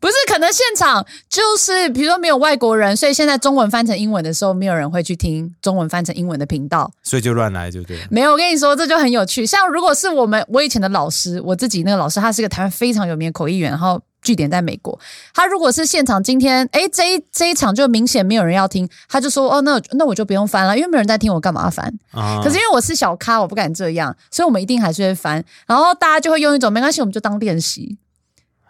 [0.00, 6.90] 不是，可能现场就是比如说没有外国人，所以现在中文翻成英文的时候，没有人会去听中文翻成英文的频道。
[7.02, 8.04] 所以就乱来，就对了。
[8.10, 9.46] 没有，我跟你说，这就很有趣。
[9.46, 14.98] 像如果是我们我以前的老师，我自己那个老师，他是个台湾非常有名的口译员，然后据点在美国。
[15.34, 21.92] 他如果是现场今天，哎，这一这一场就明显没有人要听，他就说，哦，那那我就不用翻了，因为没有人在听，我干嘛翻？
[22.12, 25.44] 啊可是因为我是小咖，我不敢这样，所以我们一定还是会翻。
[25.66, 27.98] 然后大家就会用一种没关系，我们就当练习。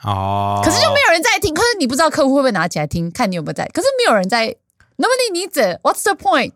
[0.03, 3.65] 哦，可是就没有人在听，可是你不知道客户会不会拿起来听，看你有没有在。
[3.73, 4.57] 可是没有人在
[4.97, 5.81] ，Nobody needs it.
[5.83, 6.55] What's the point？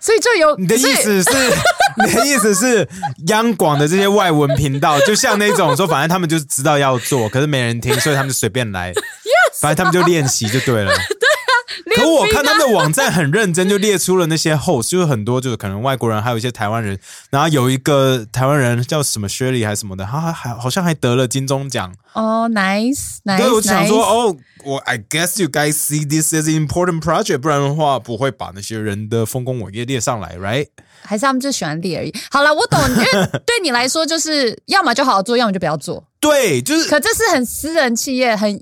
[0.00, 1.30] 所以就有你的意思是，
[2.06, 2.88] 你的意思是，
[3.26, 8.92] 央广的这些外文频道，就像那种说，反正他们就知道要做，可是没人听，所以他们就随便来。
[9.60, 10.92] 反正他们就练习就对了。
[11.94, 16.98] 可我看他们的 网站很认真，就列出了那些 host，就是很多就是可能外国人，还有一些台湾人，
[17.30, 21.94] 然后有一个台湾人叫什么 Shirley 还是什么的，他还还好像还得了金钟奖。
[22.14, 30.68] 哦、e nice，对，我就想说，哦，我 I guess you guys see this as an important project，不然的话不会把那些人的丰功伟业列上来，right？
[31.02, 32.12] 还是他们就喜欢列而已。
[32.30, 33.04] 好了，我懂，因为
[33.46, 36.02] 对你来说，就是要么就好好做，要么就不要做。
[36.18, 38.60] 对，就是可这是很私人企业很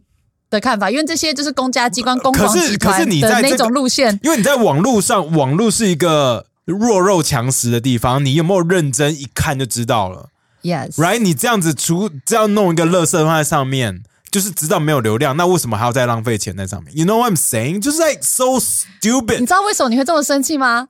[0.51, 4.19] 的看法，因为这些就是公家机关、公可广集是可是团的那你在这个种路线。
[4.23, 10.29] 因为你在网络上，网络是一个弱肉强食的地方，你有没有认真一看就知道了
[10.63, 11.19] Yes，，right？
[11.19, 14.03] 你这样子除这样弄一个垃圾放在上面。
[14.29, 17.81] 就是知道没有流量，那为什么还要再浪费钱在上面？You know what I'm saying？
[17.81, 19.39] 就是 like so stupid。
[19.39, 20.89] 你知道为什么你会这么生气吗？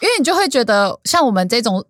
[0.00, 1.84] 因为你就会觉得，像我们这种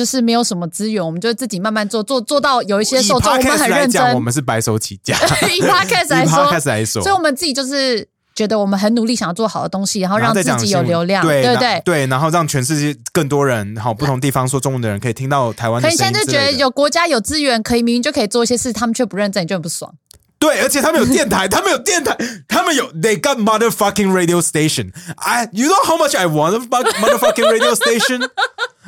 [0.00, 4.18] 就是没有什么资源，我们就自己慢慢做，做做到有一些以受众，我们很认真，我。
[4.18, 5.14] 们是白手起家。
[5.54, 11.82] 以 podcast 来说 podcast 来说，所以我们自己就是觉得我们很努力，想要做好的东西，然后让自己有流量，对对不对？
[11.84, 16.30] 对，然后让全世界更多人，好不同地方说中文的人可以听到台湾的可你声音之类的。
[16.30, 19.92] 现在就觉得有国家有资源，可以明明就可以做一些事，他们却不认真，你就很不爽。
[20.39, 22.15] 对，而且他们有电台，他们有电台，
[22.47, 24.91] 他们有 they got motherfucking radio station.
[25.15, 28.29] I you know how much I want a fuck- motherfucking radio station?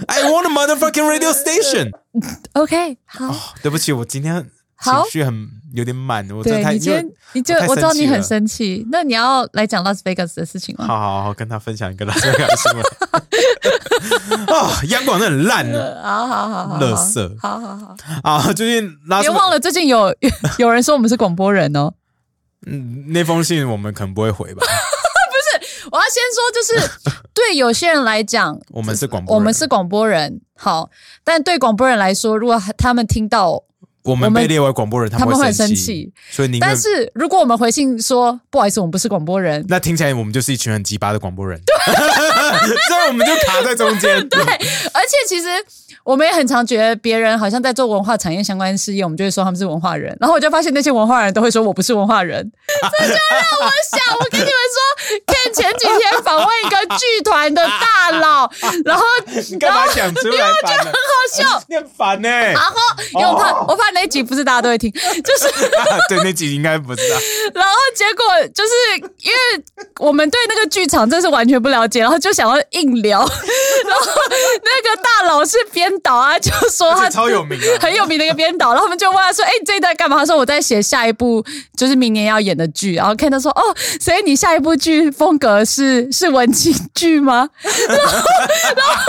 [0.07, 1.91] I want a motherfucking radio station.
[2.53, 4.41] OK，好，对不起，我今天 好
[4.82, 10.86] 情绪很有点满，我真的太对你今天你就我知道你很生气那你要来讲拉斯维加斯的事情吗？
[10.86, 12.84] 好好好跟他分享一个拉斯维加斯新闻
[14.54, 17.34] 啊， 央广真的很烂的好好好好，乐色。
[17.40, 18.52] 好好好，啊！
[18.52, 20.14] 最近拉斯维别忘了最近有
[20.58, 21.92] 有人说我们是广播人哦。
[22.66, 26.90] 嗯那封信我们可能不会回吧， 不是我要先说，就是
[27.34, 30.90] 对有些人来讲，我们是广播人，我们是广播人，好，
[31.24, 33.64] 但对广播人来说，如果他们听到，
[34.02, 41.60] 我们被列为广播人，他们会很生生气，所以你但是如果我们回信说不好意思，我们不是广播人，那听起来我们就是一群很鸡巴的广播人，
[42.88, 44.16] 所以我们就卡在中间。
[44.28, 45.48] 对，而且其实
[46.04, 52.50] 我们也很常觉得别人好像在做文化产业相关事业，我们就会说他们是文化人，然后我就发现那些文化人都会说我不是文化人，
[52.98, 58.50] 这就让我想，我跟你们说，Ken 前几天访问一个剧团的大佬，
[58.84, 59.04] 然后
[59.50, 60.38] 你干嘛讲出来？
[60.62, 61.62] 烦了，好笑。
[61.68, 62.28] 你很烦呢。
[62.28, 62.74] 然后，
[63.14, 64.98] 因为我怕，我怕那一集不是大家都会听，就
[65.38, 65.70] 是，
[66.08, 67.18] 对，那集应该不是啊。
[67.54, 68.70] 然后结果就是
[69.20, 69.64] 因为
[69.98, 73.20] 我们对那个剧场真是完全不了解，然后就想要硬聊，
[73.86, 81.44] 然后那个大佬是编导啊，就说他超有名的 很有名的一个编导，然后他们就问他说：“哎、你这一段干嘛？”他说：“我在写下一部，
[81.76, 88.02] 就是明年要演的剧。”然后看他说：“哦，所以你下一部剧风格是是文青剧吗？” 然后，
[88.76, 89.04] 然后，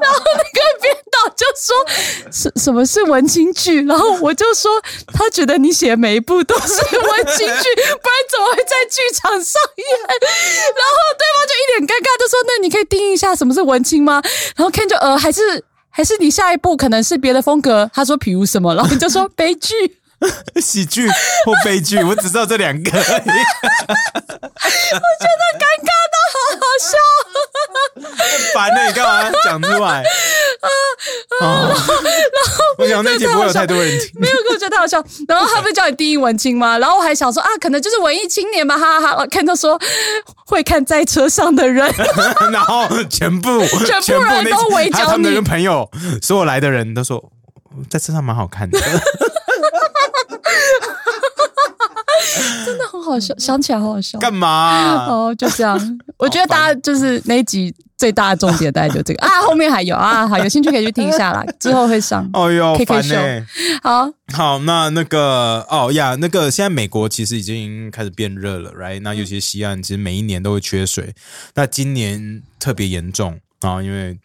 [0.00, 1.74] 然后那个编导就说
[2.32, 4.70] ：“什什么是文青剧？”然后我就说
[5.14, 14.22] ：“他觉得你写的每一部都是文青剧，不然怎么会在剧场上演？”然后对方就一脸尴尬就说：“那你可以定义一下什么是文青吗？”
[14.56, 15.64] 然后 Ken 就呃还是。
[15.88, 17.90] 还是你下一步可能是别的风格？
[17.94, 18.74] 他说，比如什么？
[18.74, 19.72] 然后你就说悲剧。
[20.60, 23.00] 喜剧或悲剧，我只知道这两个而已。
[25.56, 25.95] 尴尬到好好
[26.78, 26.96] 笑。
[27.96, 30.02] 很烦呢，你干嘛讲出来？
[31.40, 31.74] 啊，然后，
[32.78, 34.10] 我想那集不会有太多人听。
[34.20, 35.02] 没有，我觉得太好笑。
[35.28, 36.78] 然后他不是叫你第一文青吗？
[36.78, 39.26] 然后我还想说啊，可能就是文艺青年吧，哈哈哈。
[39.26, 39.78] 看到说
[40.46, 41.92] 会看在车上的人，
[42.52, 43.64] 然后全部
[44.02, 45.88] 全部人都围剿你他们你的朋友，
[46.22, 47.22] 所有来的人都说
[47.90, 48.78] 在车上蛮好看的。
[52.66, 54.18] 真的很好笑，想起来好好笑。
[54.18, 55.06] 干嘛？
[55.08, 55.78] 哦，就这样。
[56.18, 62.28] 我觉得大家就是那一集最大的重点，大概就这个啊，后面还有啊，好，有兴趣可以去听一下啦，之后会上。
[62.32, 69.00] 哦哟，KK 烦呢、秀好，好，那那个哦呀，那个现在美国其实已经开始变热了，right？
[69.02, 71.14] 那尤其是西岸，其实每一年都会缺水，
[71.54, 74.18] 那今年特别严重啊，因为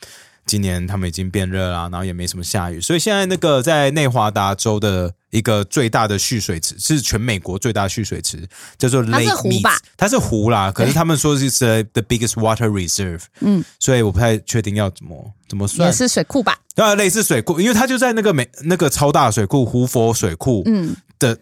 [0.52, 8.46] 今年他们已经变热啦，然后也没什么下雨，所以现在那个在内华达州的一个最大的蓄水池是全美国最大蓄水池，
[8.78, 15.88] 叫做 Lake 湖 Mead，吧它是湖啦，可是他们说是是 the biggest water reserve，嗯，所以我不太确定要怎么怎么算。
[15.88, 15.96] 也。
[15.96, 16.58] 是水库吧？
[16.76, 21.38] 对啊，类似水库，因为它就在那个美那个超大水库胡佛水库嗯，的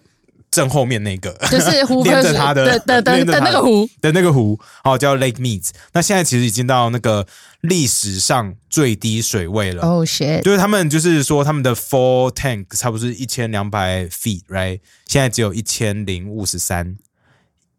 [0.52, 5.70] 正后面那个， 就是湖连着它的的的的那个湖，的那个湖，哦，叫 Lake Mead。
[5.94, 7.28] 那现在其实已经到那个
[7.62, 9.84] 历史上最低水位了。
[9.84, 14.80] 哦 shit，就是他们就是说他们的 full tank 差不多是一千两百 feet，right？
[15.06, 16.98] 现在只有一千零五十三，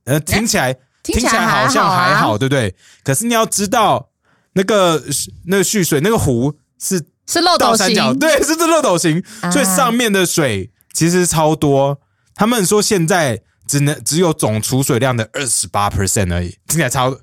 [0.04, 2.74] 呃，听起来、听起来来好像还还好对不对？
[3.02, 4.10] 可是你要知道，
[4.52, 5.02] 那个
[5.46, 11.98] 那个蓄水那个湖是是漏斗倒三角，形，对，是这漏斗形，啊所以上面的水其实超多。
[12.40, 17.14] 他们说现在只能只有总储水量的二十八 percent 而已，听起来超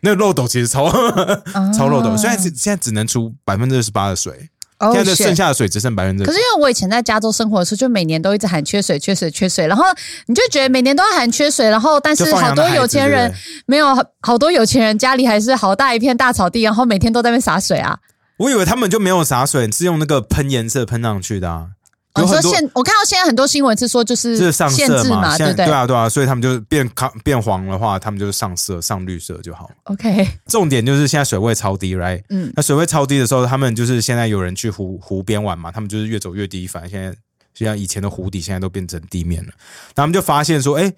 [0.00, 0.90] 那个漏斗其实超、
[1.72, 9.84] 超漏斗，现在只现在只能出百分之二十八的水，哦现在的剩下的水只剩百分之可是因为我以前在加州生活的时候，就每年都一直喊缺水、缺水、缺水，然后
[10.26, 13.32] 你就觉得每年都要喊缺水，然后但是好多有钱人
[13.66, 17.96] 没有好多有钱人家里还是好大一片大草地，然后每天都在那边洒水啊。
[18.38, 21.68] 我以为他们就没有洒水，是用那个喷颜色喷上去的啊。
[22.14, 29.70] 哦你说有很多现我看到现在很多新闻是说就是是上色嘛，对不对对啊对啊，所以他们就变康变黄的话，他们就是上色上绿色就好。
[29.84, 32.22] ？OK，重点就是现在水位超低，right？
[32.28, 37.16] 嗯那水位超低的时候，他们就是现在有人去湖湖边玩嘛，他们就是越走越低，反正现在
[37.52, 39.52] 就像以前的湖底，现在都变成地面了。
[39.94, 40.92] 他们就发现说，哎，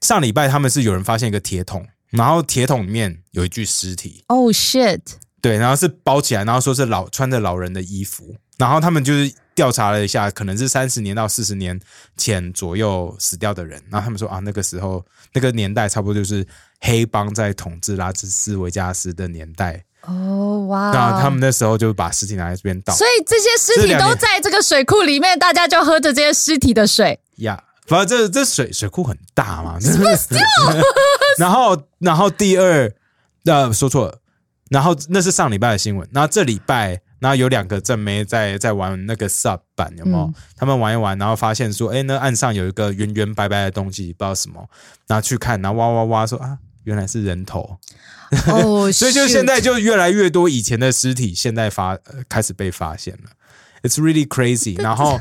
[0.00, 5.00] 上礼拜他们是有人发现一个铁桶，然后铁桶里面有一具尸体，Oh shit，
[5.40, 11.80] 对，然后是包起来，然后说是老穿着老人的衣服，然后他们就是调查了一下，可能是三十年到四十年
[12.16, 16.46] 前左右死掉的人，然后他们说啊，那个时候那个年代差不多就是
[16.80, 22.94] 黑帮在统治拉斯维加斯的年代，哦哇，那他们那时候就把尸体拿来这边倒。
[22.94, 27.18] 所以这些尸体都在这个水库里面，大家就喝着这些尸体的水。
[27.38, 27.64] 呀。
[27.86, 29.76] 反正这这水水库很大嘛，
[31.38, 32.88] 然后然后第二
[33.46, 34.16] 呃说错了，
[34.68, 40.24] 然后那是上礼拜的新闻，然后这礼拜然后有两个正妹在在玩那个 sub 版，有没有？
[40.24, 44.68] 嗯他们玩一玩，然后发现说，哎，那岸上有一个圆圆白白的东西，不知道什么，
[45.06, 47.78] 然后去看，然后挖挖挖，说啊，原来是人头。
[48.46, 53.30] 哦， 所以就现在就越来越多以前的尸体，现在发、呃、开始被发现了
[53.82, 54.78] ，It's really crazy。
[54.82, 55.20] 然后，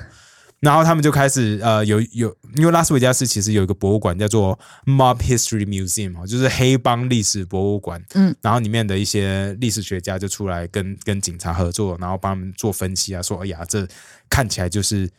[0.60, 8.03] 然后他们就开始呃有有，因为拉斯维加斯其实有一个博物馆叫做 Mob History Museum 哦，就是黑帮历史博物馆。
[8.14, 13.88] 嗯，然后里面的一些历史学家就出来跟跟警察合作，然后帮他们做分析啊，说哎呀，这
[14.30, 15.10] 看起来就是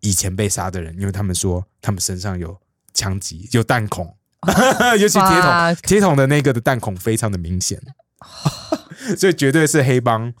[0.00, 2.56] 以前被杀的人，因为他们说他们身上有
[2.94, 4.14] 枪击，有弹孔。
[5.00, 7.80] 尤其铁桶铁桶的那个的弹孔非常的明显，
[9.18, 10.32] 所以绝对是黑帮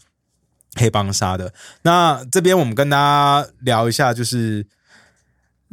[0.76, 1.52] 黑帮杀的。
[1.82, 4.64] 那这边我们跟大家聊一下，就是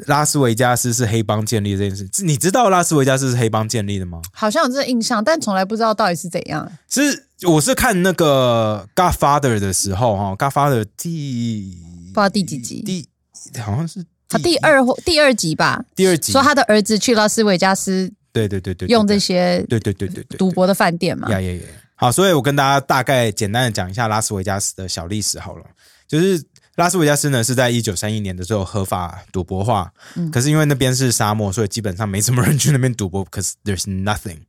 [0.07, 2.23] 拉斯维加斯是黑帮建立的这件事。
[2.23, 4.21] 你知道拉斯维加斯是黑帮建立的吗？
[4.33, 6.71] 好像有这个印象，但从来不知道到底是怎样。
[6.89, 11.77] 是我是看那个《Godfather》的时候哈，《Godfather》第
[12.13, 13.07] 不知道第几集第
[13.59, 21.29] 好像是他第二或第二集吧，第二集，说他的儿子去拉斯维加斯对对对对对用这些对对对对对赌博的饭店嘛。
[21.29, 21.61] 呀呀呀！
[22.03, 25.65] 好，所以我跟大家大概简单的讲一下拉斯维加斯的小历史好了。
[26.05, 26.43] 就是
[26.75, 33.23] 拉斯维加斯呢是在一九三一年的时候合法赌博化，嗯可是因为那边是沙漠，所以基本上没什么人去那边赌博。
[33.23, 34.39] 可是 there's nothing。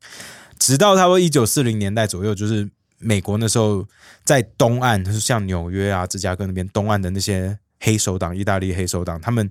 [0.58, 3.86] 直到差不多一九四零年代左右，就是美国那时候
[4.24, 9.48] 在东岸，就是像纽约啊、芝加哥那边东岸的那些黑手党、意大利黑手党，他们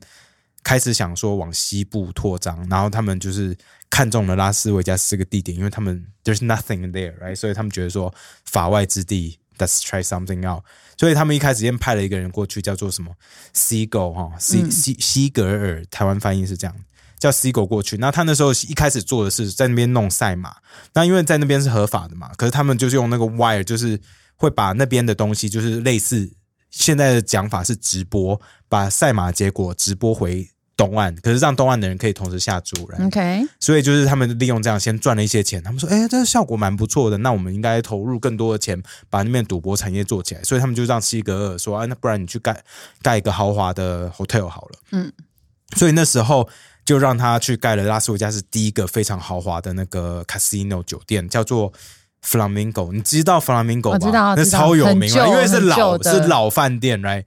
[0.63, 3.55] 开始想说往西部扩张，然后他们就是
[3.89, 7.35] 看中了拉斯维加斯这个地点，因为他们 there's nothing there，right？
[7.35, 8.13] 所以他们觉得说
[8.45, 10.63] 法外之地，let's try something out。
[10.97, 13.11] 所以他们一开始先派了一个人过去，叫做什么
[13.51, 16.75] 西狗哈西西西格尔，台湾翻译是这样。
[17.19, 20.57] 叫 C 狗过去，那他那时候一开始做的是在那边弄赛马，
[20.93, 23.97] 那因为在那边是合法的嘛，可是他们就是用那个 wire，就是
[24.35, 26.29] 会把那边的东西，就是类似
[26.69, 40.41] 现在的讲法是直播，把赛马结果直播回东岸，可是让东岸的人可以同时下注，然后 OK，所以就是他们利用这样先赚了一些钱，他们说，哎、这个效果蛮不错的，那我们应该投入更多的钱，把那边赌博产业做起来。
[40.43, 42.63] 所以他们就让西格尔说，啊，那不然你去盖
[43.03, 44.79] 盖一个豪华的 hotel 好了。
[44.91, 45.11] 嗯，
[45.75, 46.49] 所以那时候
[46.83, 51.71] 就让他去盖了拉斯维加斯第一个非常豪华的那个 casino 酒店，叫做
[52.25, 52.91] Flamingo。
[52.91, 53.91] 你知道 Flamingo 吧？
[53.91, 57.23] 我知道那超有名啊，因为是老是老饭店来。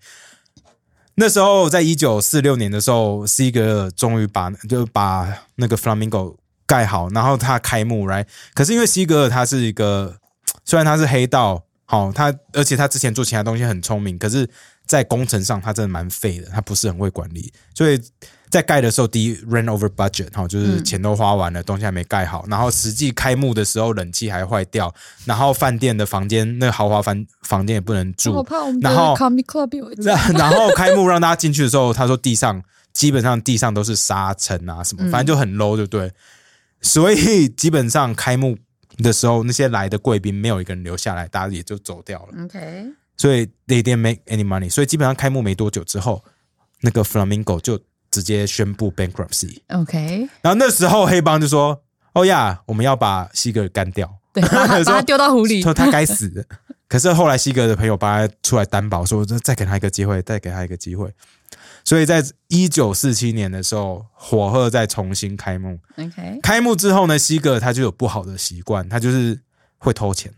[1.19, 6.37] 那时候在一九四六年的时候，西格尔终于把就把那个 Flamingo
[6.67, 8.27] 盖好，然后他开幕来。
[8.55, 10.17] 可是因为西格尔他是一个，
[10.65, 14.49] 虽然他是黑道，好、他而且他之前做其他东西很聪明，可是，
[14.87, 17.99] 在工程上他真的蛮废的，他不是很会管理，所以
[18.57, 24.93] 在盖的时候，第一 run over budget 哈，就是钱都花完了，东西还没盖好，然后实际开幕的时候冷气还坏掉，
[25.27, 29.15] 然后饭店的房间那豪华房房间也不能住，我怕我们然后
[30.39, 36.11] 然后开幕让大家进去的时候，他说地上基本上地上都是沙尘啊什么，反正就很 low，对不对？
[36.81, 38.57] 所以基本上开幕
[38.99, 42.45] 的时候，那些来的贵宾没有一个人留下来，大家也就走掉了。
[42.45, 42.87] OK，
[43.17, 44.71] 所以 they didn't make any money。
[44.71, 46.23] 所以基本上开幕没多久之后，
[46.81, 47.79] 那个 Flamingo 就
[48.17, 49.59] 直接宣布 bankruptcy。
[49.69, 51.83] OK，然后那时候黑帮就说
[52.15, 55.75] ：“哦呀，我们要把西格尔干掉。”对， 把他把他丢到湖里说。
[55.75, 56.47] 他该死。
[56.89, 61.13] 可是后来西格的朋友帮他出来担保，说再给他一个机会，再给他一个机会。
[61.85, 65.79] 所以在一九四七年的时候，火鹤再重新开幕。
[65.99, 69.39] OK，开幕之后呢，西格他就有不好的习惯，他就是
[69.77, 70.33] 会偷钱。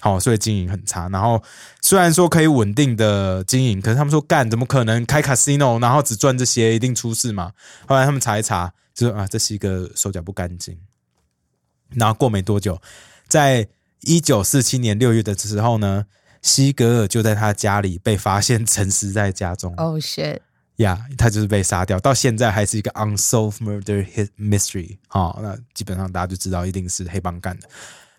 [0.00, 1.08] 好，所以经营很差。
[1.08, 1.42] 然后
[1.80, 7.52] 虽然说可以稳定的经营，可是他们说干怎么可能开 casino，然后只赚这些，一定出事嘛？
[7.88, 10.78] 后来他们查一查，就说啊，这是一个手脚不干净。
[11.94, 12.80] 然后过没多久，
[13.26, 13.66] 在
[14.02, 16.04] 一九四七年六月的时候呢，
[16.42, 19.74] 西格尔就在他家里被发现沉尸在家中。
[19.76, 20.40] Oh shit，
[20.76, 24.04] 呀他就是被杀掉，到现在还是一个 unsolved murder
[24.38, 24.98] mystery。
[25.08, 27.68] 好、那基本上大家就知道一定是黑帮干的。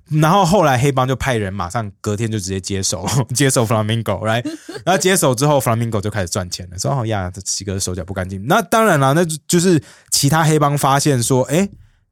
[0.10, 3.06] 然后后来黑帮就派人马上隔天就直接接手
[3.36, 4.42] 接手 Flamingo，来，
[4.86, 8.46] 然后接手之后 Flamingo 就开始赚钱了，说哦呀，这七个手脚不干净。
[8.48, 9.82] 那当然了，那就是
[10.12, 11.68] 其他黑帮发现说，哎，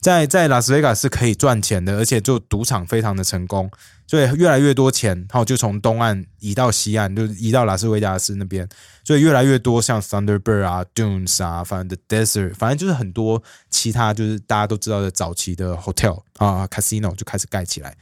[0.05, 3.67] 在在拉斯维加斯可以赚钱的，而且就赌场非常的成功，
[4.05, 8.69] 所以越来越多钱，然后就从东岸移到西岸，就移到拉斯维加斯那边，
[9.03, 13.41] 所以越来越多像 Thunderbird 啊、Dunes 啊，反正 The Desert，反正就是很多
[13.71, 17.97] 其他就是大家都知道的早期的 hotel 啊、casino 就开始盖起来。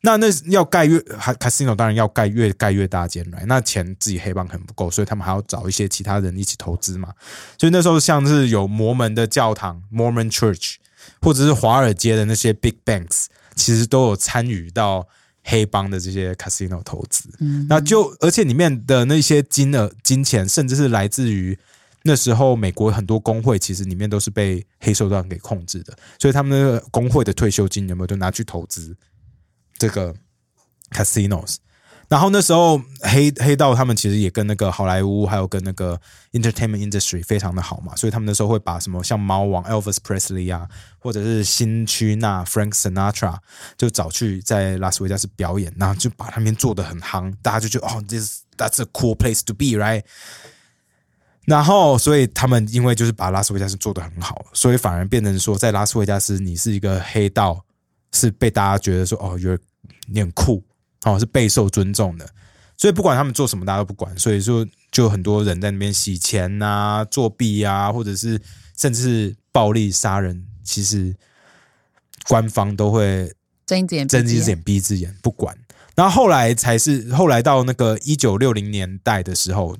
[0.00, 7.12] 那那要盖越还 casino 当然要盖越盖越大间来，那钱自己黑帮很不够，所以他们还要找一些其他人一起投资嘛。
[7.58, 10.76] 所以那时候像是有摩门的教堂 （Mormon Church）
[11.20, 15.06] 或者是华尔街的那些 big banks，其实都有参与到
[15.44, 17.28] 黑帮的这些 casino 投资。
[17.68, 21.58] 那就而且里面的那些金额、金钱，甚至是来自于
[22.04, 28.96] 那时候美国很多工会，其实里面都是被黑手党给控制的，所以他们的工会的退休金有没有都拿去投资
[29.78, 30.14] 这个
[30.90, 31.56] casinos？
[32.12, 35.98] 然后那时候黑黑道他们其实也跟那个好莱坞还有跟那个
[36.32, 43.38] entertainment industry 非常的好嘛，所以他们那时候会把什么像猫王 Elvis Presley 啊，或者是新区那 Frank Sinatra
[43.78, 50.02] 就找去在拉斯维加斯表演，然后就把他们做的很夯，大家就觉得哦，this that's a cool place to be，right？
[51.46, 57.64] 然后，所以他们因为就是把拉斯维加斯做的很好，所以反而变成说，在拉斯维加斯你是一个黑道，
[58.12, 59.56] 是被大家觉得说哦，，you
[60.06, 60.62] 你很酷。
[61.04, 62.28] 哦，是备受尊重的，
[62.76, 64.16] 所以不管他们做什么，大家都不管。
[64.18, 68.40] 所以说，就很多人在那边洗钱啊、作弊啊，或者是
[68.76, 71.14] 甚至是暴力杀人，其实
[72.28, 73.32] 官方都会
[73.66, 75.56] 睁一只眼睁一只眼闭一只眼，不管。
[75.94, 79.76] 然后后来才是后来到那个一九六零年代的时候，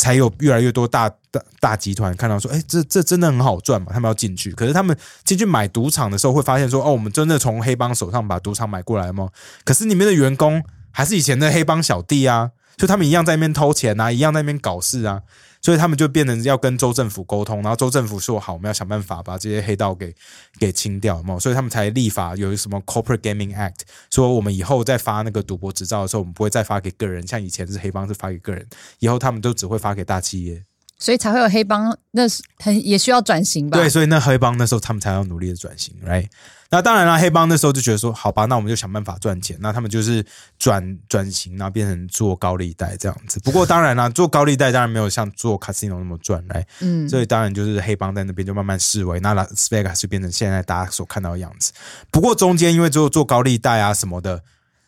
[0.00, 4.50] 才有越来越多大大大集团看到说，哎，这这真的很好赚嘛，他们要进去。
[4.52, 9.28] 可是他们进去买赌场的时候，会发现说，哦，我们真的从黑帮手上把赌场买过来吗？
[9.62, 15.20] 可是里面的员工还是以前的黑帮小弟啊，就他们一样在那边偷钱啊，一样在那边搞事啊。
[15.62, 20.14] 所以他们就变成要跟州政府沟通，然后州政府说好，我们要想办法把这些黑道给
[20.58, 21.38] 给清掉嘛。
[21.38, 23.80] 所以他们才立法有什么 Corporate Gaming Act，
[24.10, 28.66] 说我们以后再发那个赌博执照的时候，我们不会再发给个人，像以前是黑帮是发给个人，
[28.98, 30.64] 以后他们都只会发给大企业。
[30.98, 33.78] 所以才会有黑帮，那是很也需要转型吧？
[33.78, 36.28] 对，所以那黑帮那时候他们才要努力的转型，right？
[36.70, 39.56] 那当然了，黑帮那时候就觉得说，好吧，那我们就想办法赚钱。
[39.60, 40.24] 那他们就是
[40.56, 43.40] 转转型，然后变成做高利贷这样子。
[43.40, 51.72] 不过当然了， 做高利贷当然没有像做 casino 那么赚，来，嗯，所以当然就是黑帮在那边就慢慢式微，那拉斯维加斯就变成现在大家所看到的样子。
[52.12, 54.42] 不过中间因为做做高利贷啊什么的，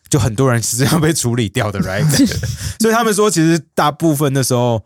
[0.08, 2.06] 就很多人是要被处理掉的，right？
[2.80, 4.84] 所以他们说，其实大部分的时候。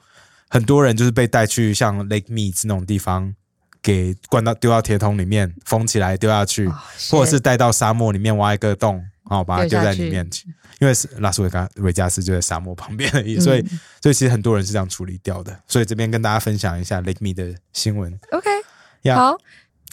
[0.49, 3.35] 很多人就是被带去像 Lake Mead 那种地方，
[3.87, 6.69] 给灌到丢到铁桶里面封起来丢下去，
[7.09, 8.97] 或者是带到沙漠里面挖一个洞，
[9.31, 10.45] 然后把它丢在里面去。
[10.81, 13.65] 因为是拉斯维加维加斯就在沙漠旁边而已，所以
[14.03, 15.57] 所以其实很多人是这样处理掉的。
[15.69, 18.13] 所以这边跟大家分享一下 Lake Mead 的新闻。
[18.33, 18.51] OK，
[19.15, 19.39] 好，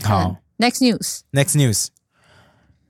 [0.01, 1.89] 好，Next news，Next news。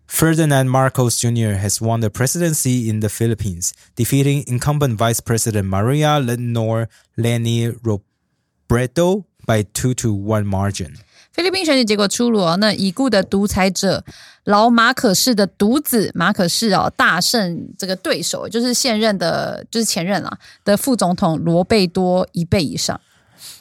[0.07, 1.57] Ferdinand Marcos Jr.
[1.57, 6.87] has won the presidency in the Philippines, defeating incumbent Vice President Maria Lenore
[7.17, 10.94] Leni Robredo by two to one margin.
[11.32, 14.04] 菲律宾选举结果出炉哦，那已故的独裁者
[14.44, 23.00] 老马可士的独子马可士哦大胜这个对手，就是现任的，就是前任啊的副总统罗贝多一倍以上。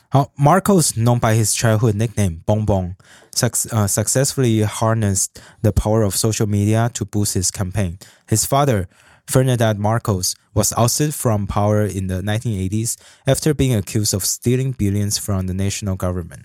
[0.09, 2.95] 好，Marcos known by his childhood nickname Bong Bong
[3.35, 5.27] uh, successfully harnessed
[5.61, 7.97] the power of social media to boost his campaign.
[8.27, 8.87] His father,
[9.25, 15.17] Ferdinand Marcos, was ousted from power in the 1980s after being accused of stealing billions
[15.17, 16.43] from the national government.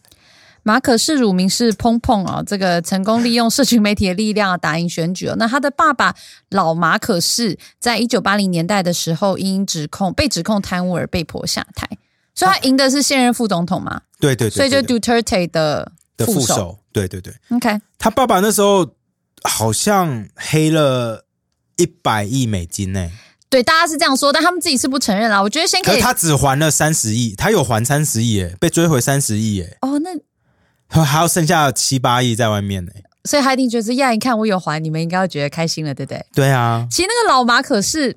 [0.65, 5.35] 马可仕乳名是碰碰啊，这个成功利用社群媒体的力量打赢选举哦。
[5.39, 6.15] 那他的爸爸
[6.51, 11.89] 老马可仕在一九八零年代的时候，因指控被指控贪污而被迫下台，
[12.35, 14.03] 所以他赢的是现任副总统嘛？
[14.21, 15.93] 对对对，所以就 Duterte 的。
[16.15, 17.81] 的副手，对对对，OK。
[17.99, 18.87] 他爸爸那时候
[19.45, 21.25] 好像黑了
[21.78, 23.10] 一百亿美金呢。
[23.50, 25.42] 对，大家是这样说，但他们自己是不承认啦。
[25.42, 29.78] 我觉得先可以，他只还了三十亿，他有还三十亿，哎，被追回三十亿，哎。
[29.82, 32.92] 哦，那还有剩下七八亿在外面呢。
[33.24, 36.26] 所以他一定觉得呀，你看我有还，你们应该会觉得开心了，对不对？
[36.34, 36.86] 对啊。
[36.92, 38.14] 其实那个老马可是，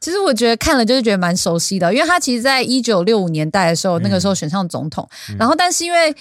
[0.00, 6.14] 其实我觉得看了就是觉得蛮熟悉的，因为他其实在一九六五年代的时候，那个时候选上总统，然后但是因为。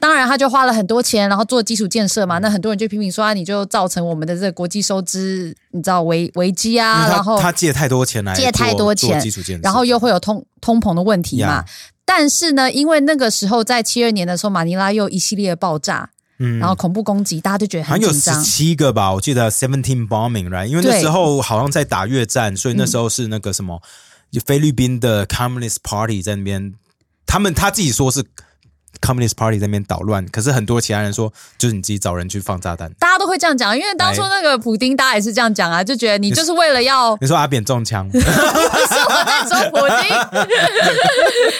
[0.00, 2.38] 当然，他就花了很多钱，然后做基础建设嘛。
[2.38, 7.08] 那很多人就批评说啊，你就造成我们的这个国际收支，你知道危危机啊。
[7.08, 11.64] 然后他借太多钱来借太多钱，基础建设，然后又会有通通膨的问题嘛。
[12.04, 18.36] 但是呢，因为那个时候在七二年的时候，马尼拉又一系列爆炸，嗯，然后恐怖攻击，大家就觉得很紧张。
[18.36, 20.66] 有十七个吧，我记得 seventeen bombing，right？
[20.66, 23.82] 因为那时候好像在打越战，所以那时候是那个什么，
[24.30, 26.72] 就菲律宾的 Communist Party 在那边，
[27.26, 28.24] 他们他自己说是。
[29.00, 32.90] Communist Party 在那边捣乱，可是很多其他人说，就是你自己找人去放炸弹。
[32.98, 40.08] 大家都会这样讲，因为当初那个普丁，大家也是这样讲啊，就觉得你就是为了要你说阿扁中枪， 不是我在说普丁，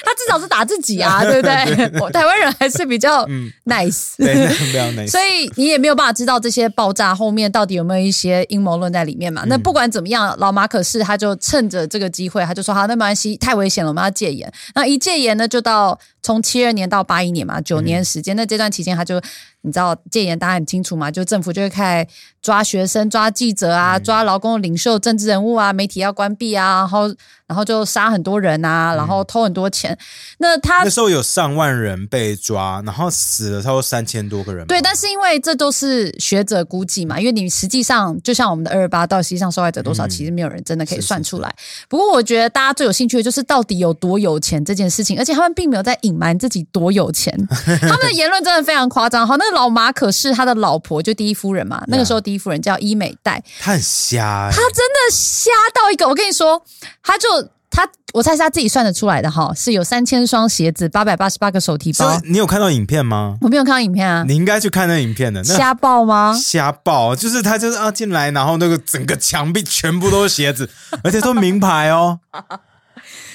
[0.05, 2.01] 他至少是打自己啊， 对不对？
[2.01, 3.27] 我台湾人还是比较
[3.67, 9.45] nice， 对，那不要那所以你也没有办法知道这些爆炸后面到底有没有一些阴谋论在里面嘛？
[9.47, 14.51] 那不管怎么样，老马可是他就趁着这个机会，他就说好，那没关系，太危险了，我们要戒严。
[14.75, 18.35] 那一戒严呢，就到从七二年到八一年嘛，九年时间。
[18.37, 19.21] 那这段期间，他就
[19.63, 22.11] 你知道戒严，大家很清楚嘛，就政府就会开始
[22.41, 27.09] 抓学生、抓记者啊，抓劳工领袖、政治人物啊，媒体要关闭啊，然后
[27.47, 29.97] 然后就杀很多人啊，然后偷很多钱。
[30.39, 34.67] 那他那时候有上万人被抓，然后死了差不多三千多个人。
[34.67, 41.55] 对，但是因为这都是学者估计嘛，因为你实际上就像我们的二二八，到实际上受害者多少，嗯其实没有人真的可以算出来。
[41.89, 47.33] 不过我觉得大家最有兴趣的就是到底有多有钱这件事情，而且他们并没有在隐瞒自己多有钱，
[47.81, 49.27] 他们的言论真的非常夸张。
[49.27, 56.63] 好，那个老马可是他的老婆，就第一夫人嘛，那个时候第一夫人叫伊美代，他很瞎、欸，他真的瞎到一个，我跟你说，
[57.03, 57.29] 他就。
[57.71, 62.19] 他，我猜是他自己算得出来的哈，是有三千双鞋子，八百八十八个手提包。
[62.25, 63.37] 你有看到影片吗？
[63.43, 66.35] 我没有看到影片啊，你应该去看那影片的，那瞎爆吗？
[66.43, 70.69] 瞎爆，就是他就是啊进来，然后那个整个墙壁全部都是鞋子，
[71.05, 72.19] 而且都名牌哦。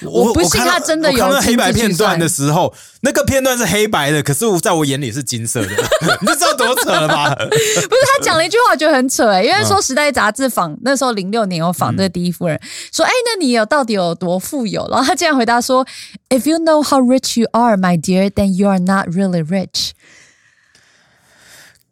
[0.02, 5.68] 我不信他真的有黑白片段的时候，那个片段是黑白的，可是我在我眼里是金色的，
[6.20, 7.34] 你就知道多扯了吧？
[7.38, 12.60] 不是他讲了一句话，我觉得很扯哎、因为说《时代》杂志访那时候零六年有访这个第一夫人，
[12.92, 14.86] 说哎，那你有到底有多富有？
[14.90, 15.86] 然后他竟然回答说
[16.28, 19.90] ，If you know how rich you are, my dear, then you are not really rich。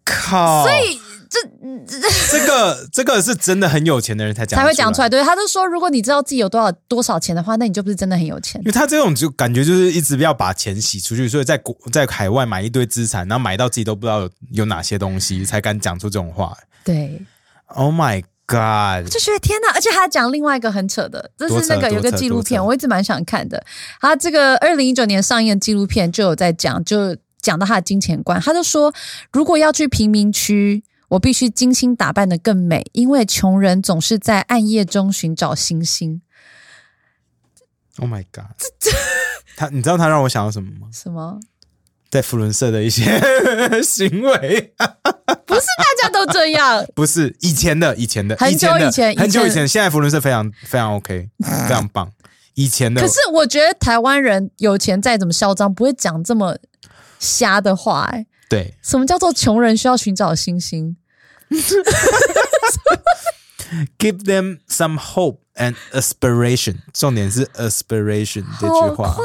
[0.05, 0.65] 靠！
[0.65, 1.01] 所以
[1.33, 5.07] 这这个这个是真的很有钱的人才讲才会讲出来。
[5.07, 8.67] 来，对，他就说，如果你知道自己有多少多少钱的话，那你就不是真的很有钱因。
[8.67, 16.57] 为他这种就感觉就是一直要把钱洗出去，所以在国在海外买一堆资产，然后买到自己都不知道有有哪些东西，才敢讲出这种话。
[16.85, 17.23] 对
[17.67, 19.11] ，Oh my god！
[19.11, 19.73] 就觉得天哪！
[19.75, 23.65] 而且他讲另外一个很扯的，这是那个有个纪录片，我一直蛮想看的。
[24.01, 28.41] 他这个二零一九年上映的纪录片就有在讲，就讲到他的金钱观。
[28.41, 28.93] 他就说，
[29.33, 30.83] 如果要去贫民区，
[31.13, 36.23] 我必须精心打扮的更美，因为穷人总是在暗夜中寻找星星。
[37.99, 38.47] Oh my god！
[39.55, 40.89] 他你知道他让我想到什么吗？
[40.91, 41.39] 什么？
[42.11, 43.05] 在福伦社的一些
[43.85, 44.75] 行为，
[45.47, 46.83] 不是大家都这样？
[46.95, 49.69] 不是以前的，以前的，很久以前以前很久以前。
[49.69, 51.29] 现在福伦社非常非常 OK，
[51.69, 52.11] 非常棒。
[52.55, 56.57] 以前的，可是我觉得台湾人有钱再怎么嚣张，不会讲这么
[57.19, 60.97] 瞎的话、哎，对什么叫做穷人需要寻找星星？
[63.99, 69.15] give them some hope and aspiration，重点是 aspiration 这句话夸。
[69.15, 69.23] 张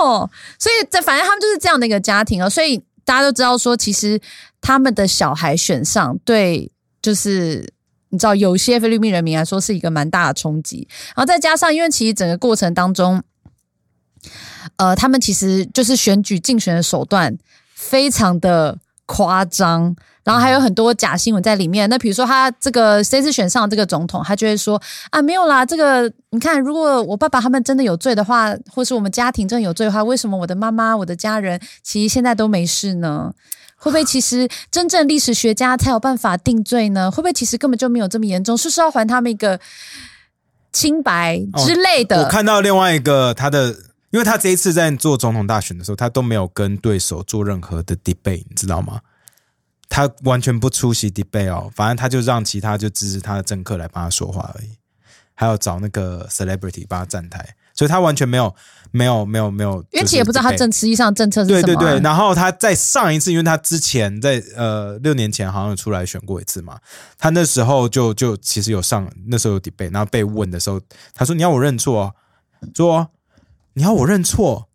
[0.00, 0.30] 哦！
[0.58, 4.20] 所以这反正他们就是这样的一个家庭哦，所以大家都知道说，其实
[4.60, 7.72] 他们的小孩选上，对，就是
[8.10, 10.86] 你知道，有些菲律宾人民来说是一个蛮大的冲击。
[11.08, 13.22] 然后再加上，因为其实整个过程当中，
[14.76, 17.36] 呃，他们其实就是选举竞选的手段
[17.74, 19.96] 非常的夸张。
[20.24, 21.88] 然后还有很多假新闻在里面。
[21.90, 33.32] 那比如说，他这个这次选上这个总统，他就会说啊，没有啦，这个你看，如果我爸爸他们真的有罪的话，或是我们家庭真的有罪的话，为什么我的妈妈、我的家人其实现在都没事呢？
[33.76, 37.10] 会不会其实真正历史学家才有办法定罪呢？
[37.10, 38.56] 会不会其实根本就没有这么严重？
[38.56, 39.58] 是不是要还他们一个
[40.72, 42.22] 清白之类的？
[42.22, 43.74] 我看到另外一个他的，
[44.10, 49.00] 因为他这一次在做总统大选的时候，他都没有跟对手做任何的 debate，你知道吗？
[49.94, 54.70] 他完全不出席 debate 哦，反正他就让其他就支持他的政客来帮他说话而已，
[55.34, 58.54] 还有找那个 celebrity 帮他站台，所以他完全没有
[58.90, 60.72] 没有没有没有，因为其实也不知道他政。
[60.72, 61.62] 实际上政策是什么、啊。
[61.62, 66.78] 对对对，然后他在上一次，因为他之前在呃六年前好像有出来选过一次嘛，
[67.18, 70.80] 他那时候就就其实有上，那时候有 debate，然后被问的时候，
[71.12, 72.14] 他说你要我认错、哦，
[72.74, 73.10] 说
[73.74, 74.70] 你要我认错，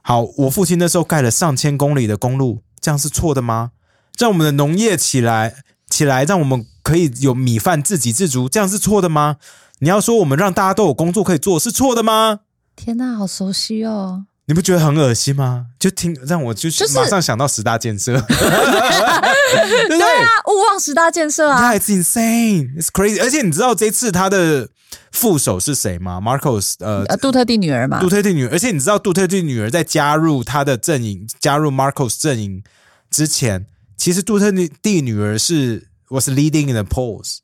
[0.00, 3.72] 好，我父亲那时候盖了上千公里的公路，这样是错的吗？
[4.18, 5.54] 让我们的农业起来
[5.88, 9.36] 起来，让我们可以有米饭自给自足，这样是错的吗？
[9.80, 12.40] 你要说我们让大家都有工作可以做，是错的吗？
[12.76, 14.24] 天哪，好熟悉哦！
[14.46, 15.66] 你不觉得很恶心吗？
[15.78, 23.20] 就听让我就就是马上想到十大建设， 对啊，勿忘十大建设啊！？Yeah, it's insane, it's crazy。
[23.22, 24.68] 而且你知道这次他的
[25.12, 28.50] 副手是谁吗？Marcos，呃，呃，杜特地女儿嘛杜，特地女儿。
[28.52, 32.62] 而且你知道杜特地女儿在加入他的阵营，加入 Marcos 阵营
[33.10, 33.66] 之前，
[33.98, 37.40] 其实杜特地女儿是 was leading in the polls。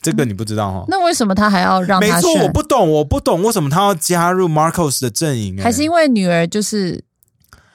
[0.00, 0.84] 这个你不知道哈？
[0.86, 7.02] 那为什么他还要让没错，我不懂，我不懂为什么他要加入 Marcos 的阵营、欸还是因为女儿就是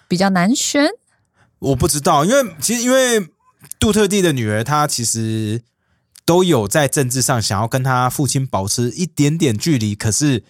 [0.07, 0.87] 比较难选？
[1.59, 3.27] 我不知道，因为其实因为
[3.77, 5.61] 杜特地的女儿，她其实
[6.23, 10.45] 都有在政治上想要跟她父亲保持一点点距离，可是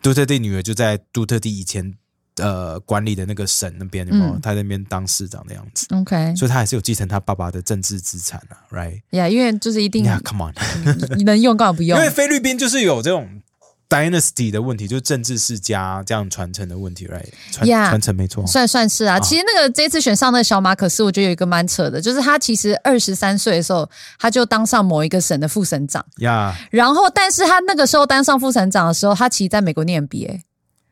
[0.00, 1.94] 杜特地女儿就在杜特地以前
[2.36, 4.32] 呃管理的那个省那边，有没有？
[4.34, 4.40] 嗯。
[4.40, 9.00] 他在那边当市长的样子，OK，所以他还是有继承他爸爸的政治资产啊，right？
[9.10, 11.98] 呀，因为就是一定呀、c o m e on，你能用干嘛不用？
[11.98, 12.04] 因？
[12.04, 13.40] 为菲律宾就是有这种
[13.88, 17.28] dynasty 的问题，就是政治世家这样传承的问题，right？
[17.52, 30.40] 传 Yeah 传承没错，算算是啊，其实那个这次选上那个小马可是，我觉得有一个蛮扯的，就是他其实二十三岁的时候，他就当上某一个省的副省长，呀然后但是他那个时候当上副省长的时候，他其实在美国念 MBA，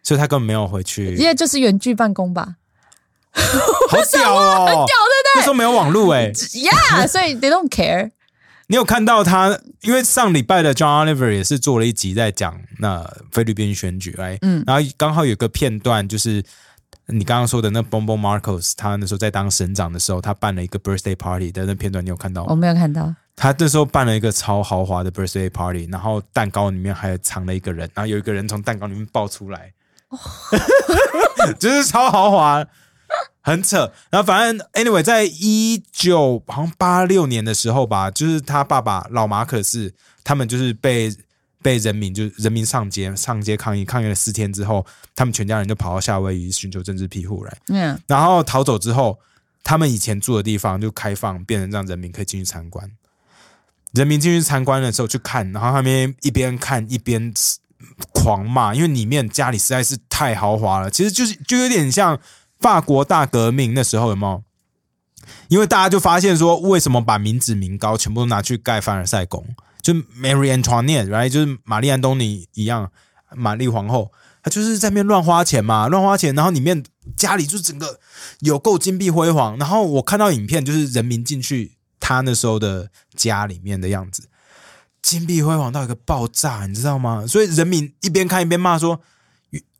[0.04, 2.56] 所以他根本没有回去，因为就是远距办公吧，
[3.34, 5.34] 好屌哦，很屌，对不对？
[5.34, 8.12] 那时候没有网络哎、呀， 所以 they don't care。
[8.66, 9.58] 你有看到他？
[9.82, 16.42] 因为上礼拜的 John Oliver 也是做了一集在讲那菲律宾选举，哎，嗯，然后刚好有个片段就是
[17.08, 22.46] 你刚刚说的那 Bombo Marcos，他那时候在当省长的时候，他办了一个 birthday party 的那片段，你有看到吗？
[22.52, 29.70] 我没有看到，他那时候办了一个超豪华的 birthday party，然后蛋糕里面还藏了一个人，然后有一个人从蛋糕里面爆出来，
[31.58, 32.66] 就是超豪华，
[33.42, 33.92] 很扯。
[34.10, 39.92] 然后反正 anyway，在一九好像八六年的时候吧，就是他爸爸老马可是
[40.22, 41.14] 他们就是被
[41.62, 44.84] 被人民就是人民上街上街抗议，抗议了四天之后，
[45.14, 47.56] 他们全家人就跑到夏威夷寻求政治庇护来。
[47.68, 49.18] 嗯，然后逃走之后，
[49.62, 52.90] 他们以前住的地方就开放，变成让人民可以进去参观。
[53.92, 57.32] 人民进去参观的时候去看，然后他们一边看一边
[58.12, 60.90] 狂骂，因为里面家里实在是太豪华了。
[60.90, 62.18] 其实就是就有点像
[62.60, 64.42] 法国大革命那时候有没有？
[65.48, 69.44] 因为大家就发现说，为什么把民脂民膏全部都拿去盖凡尔赛宫？
[69.80, 71.28] 就 Mary Antoinette，right？
[71.28, 72.90] 就是玛丽安东尼一样，
[73.34, 74.12] 玛丽皇后，
[74.42, 76.82] 她就是在那边乱花钱嘛，乱花钱，然后里面
[77.16, 78.00] 家里就整个
[78.40, 79.58] 有够金碧辉煌。
[79.58, 84.28] 然后我看到影片，就是人民进去他那时候的家里面的样子，
[85.04, 87.26] 金碧辉煌到一个爆炸，你知道吗？
[87.26, 89.02] 所以人民一边看一边骂说，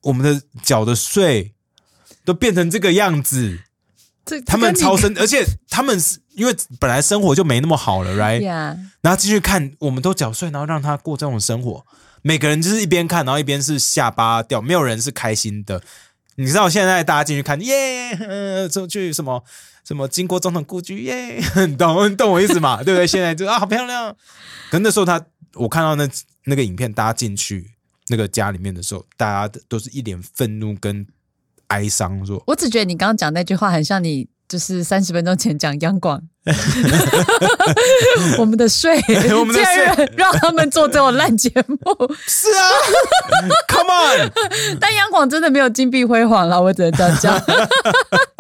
[0.03, 1.55] 我们的缴的税
[2.27, 3.61] 都变成这个样子。
[4.27, 8.43] 这他们超生， 而且他们是因为本来生活就没那么好了，right？
[8.43, 11.87] 呀，然后继续看，我们都缴税，然后让他过这种生活，
[12.21, 15.83] 每个人就是一边看，然后一边是下巴掉，没有人是开心的。
[16.37, 19.43] 你知道现在大家进去看，耶，呃，就去什么
[19.85, 22.77] 什么经过总统故居，耶，你 懂你懂我意思嘛？
[22.85, 23.07] 对不对？
[23.07, 24.17] 现在就啊，好漂亮。
[24.71, 25.25] 可那时候他，
[25.55, 26.09] 我看到那
[26.45, 27.71] 那个影片，大家进去
[28.09, 31.07] 那个家里面的时候，大家都是一脸愤怒跟
[31.69, 34.29] 哀伤，说我只觉得你刚刚讲那句话很像你。
[34.49, 36.21] 就是三十分钟前讲央广，
[38.39, 38.97] 我们的税，
[39.39, 40.11] 我们的税。
[40.17, 41.77] 让他们做这种烂节目，
[42.27, 42.63] 是啊，
[43.69, 44.31] Come on。
[44.79, 47.43] 但央广真的没有金碧辉煌了，我只能这样讲，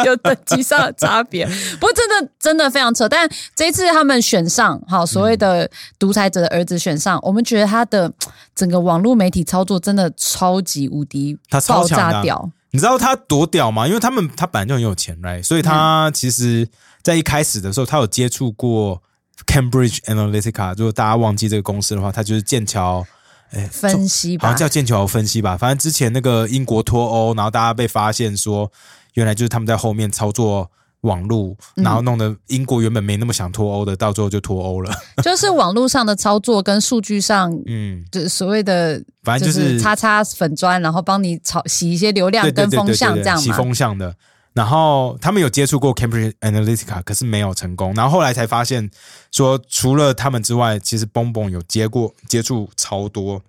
[0.05, 1.46] 有等级上的差别。
[1.80, 8.12] 不过真的真的非常扯，但这一次他们选上，好所谓的独裁者的儿子选上，我们觉得他的
[8.55, 13.86] 整个网络媒体操作真的超级无敌他超爆炸屌，你知道他多屌吗？
[13.86, 15.40] 因为他们他本来就很有钱，right？
[15.44, 16.68] 所以他其实，
[17.04, 19.00] 在一开始的时候，他有接触过
[19.46, 20.76] Cambridge Analytica。
[20.76, 23.06] 如果大家忘记这个公司的话，他就是剑桥，
[23.52, 25.56] 哎，分析吧好像，叫剑桥分析吧。
[25.56, 28.72] 反正之前那个英国脱欧，然后大家被发现说，
[29.12, 30.68] 原来就是他们在后面操作
[31.05, 34.92] 网络，然后弄得英国原本没那么想脱欧的，到最后就脱欧了。
[35.22, 37.50] 就是网络上的操作跟数据上。
[37.66, 43.57] 嗯，就是所谓的，反正就是叉叉粉砖，然后帮你炒洗一些流量跟风向这样嘛。
[43.57, 44.14] 风向的。
[44.55, 47.92] 然后他们有接触过 Cambridge Analytica，可是没有成功。
[47.94, 48.88] 然后后来才发现
[49.32, 53.42] 说，除了他们之外，其实 Bong Bong 有接过接触超多，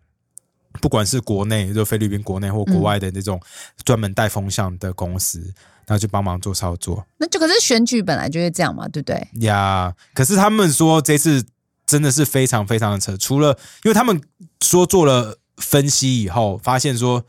[0.81, 3.39] 不管是国内就菲律宾国内或国外的那种
[3.83, 5.53] 专门带风向的公司，
[5.87, 9.27] 然后去帮忙做操作那就可是选举本来就是这样嘛，对不对？
[9.41, 9.93] 呀。
[10.13, 11.45] 可是他们说这次
[11.85, 14.19] 真的是非常非常的扯，除了因为他们
[14.61, 17.23] 说做了分析以后，发现说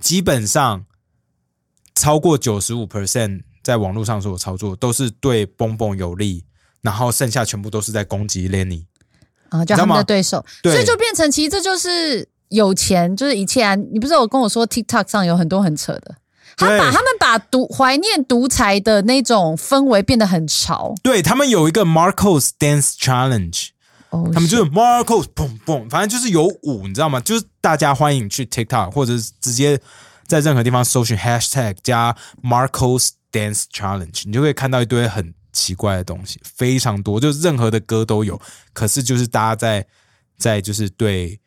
[0.00, 0.84] 基本上
[1.94, 6.44] 超过九十五 percent 在网络上所有操作都是对蹦蹦有利，
[6.80, 8.84] 然后剩下全部都是在攻击 Lenny。
[9.48, 13.74] 啊，就他们的对手，对所以就变成其实这就是有钱，就是一切啊！
[13.74, 16.14] 你不是有跟我说 TikTok 上有很多很扯的，
[16.58, 23.68] 他把他们把独怀念独裁的那种氛围变得很潮，对他们有一个 Marcos Dance Challenge，
[24.10, 27.20] 哦，他们就是 Marcos 砰砰，反正就是有舞，你知道吗？
[27.20, 29.80] 就是大家欢迎去 TikTok 或者是直接
[30.26, 38.40] 在任何地方搜寻 Hashtag 加 Marcos Dance Challenge，你就会看到一堆很奇怪的东西，非常多，就是任何的歌都有。
[38.72, 39.86] 可是就是大家在
[40.36, 41.38] 在就是对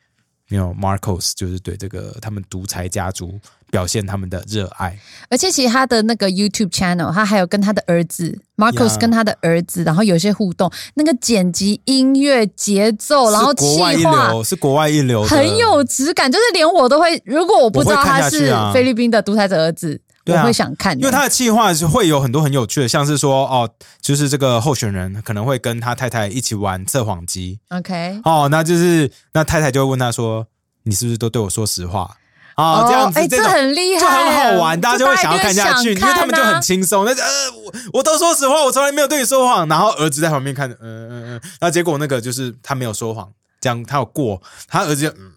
[0.49, 3.39] you know Marcos 就是对这个他们独裁家族
[3.71, 4.99] 表现他们的热爱。
[5.29, 14.29] 而且其实他的那个 YouTube channel，他还有跟他的儿子 Marcos 跟他的儿子，然后有些互动，那个剪辑、音乐、节奏，然后气化。
[14.29, 23.69] 流，是国外一流，很有质感，就是连我都会，如果我不知道他是菲律宾的独裁者儿子，对啊我会想看，因为他的计划是会有很多很有趣的，像是说哦，
[24.01, 30.45] 就是这个候选人可能会跟他太太一起玩测谎机 OK 哦，那就是那太太就会问他说
[30.83, 32.17] ：“你是不是都对我说实话？”
[32.55, 37.05] 啊、这样子、哎，这这种很厉害，就很好玩，大家就会想要看下去，这因为他们就很轻松。
[37.05, 37.29] 那就呃，
[37.65, 39.67] 我我都说实话，我从来没有对你说谎。
[39.67, 41.29] 然后儿子在旁边看，嗯嗯嗯，
[41.59, 43.29] 然后结果那个就是他没有说谎，
[43.59, 45.33] 这样他有过，他儿子就嗯。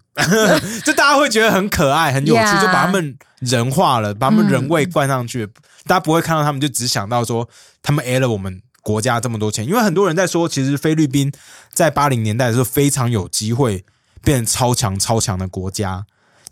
[0.84, 5.44] 就 大家会觉得很可爱、很有趣就把他们人化了，把他们人味灌上去。
[5.88, 7.48] 大家不会看到他们，就只想到说
[7.82, 9.66] 他们 A 了我们国家这么多钱。
[9.66, 11.32] 因为很多人在说，其实菲律宾
[11.72, 13.84] 在八零年代的时候非常有机会
[14.22, 16.04] 变成超强、超强的国家，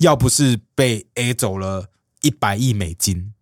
[0.02, 1.86] 要不是被 A 走了
[2.20, 3.32] 一百亿美金，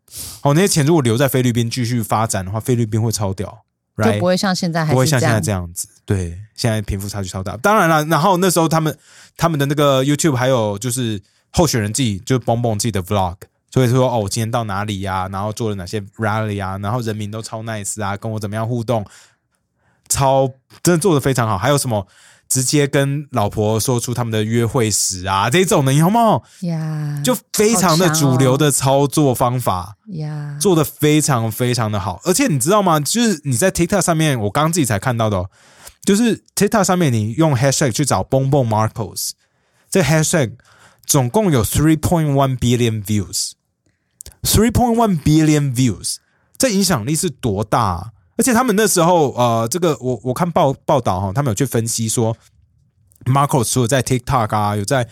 [0.43, 3.65] 哦，那些钱如果留在菲律宾继续发展的话，菲律宾会超屌
[3.97, 4.19] 就？
[4.19, 5.89] 不会像现在不会像现在这样子。
[6.05, 7.57] 对，现在贫富差距超大。
[7.57, 8.97] 当然了，然后那时候他们
[9.37, 13.37] 他们的那个 YouTube 还有就是候选人自己就蹦蹦自己的 Vlog，
[13.71, 19.05] 所以说哦，我今天到哪里呀、然后做了哪些 rally 啊，然后人民都超 nice 啊，跟我怎么样互动，
[20.09, 20.49] 超
[20.83, 21.59] 真的做的非常好。
[21.59, 22.07] 还有什么？
[22.51, 26.43] 直接跟老婆说出他们的约会史啊，这种的，你好不好？
[26.63, 29.97] 呀，就非常的主流的操作方法。
[30.09, 32.99] 呀，做的非常非常的好，而且你知道吗？
[32.99, 35.51] 就是你在 TikTok 上面，我刚刚自己才看到的、哦，
[36.05, 39.31] 就是 TikTok 上面你用 hashtag 去找 Bong Marcos，
[39.89, 40.55] 这 hashtag
[41.07, 46.17] 总共有 three point one billion views，three point one billion views，
[46.59, 48.07] 这影响力是多大、啊？
[48.41, 52.35] 而且他们那时候，呃，这个我我看报报道哈，他们有去分析说
[53.27, 55.07] ，Marcos 除了在 TikTok 啊，有在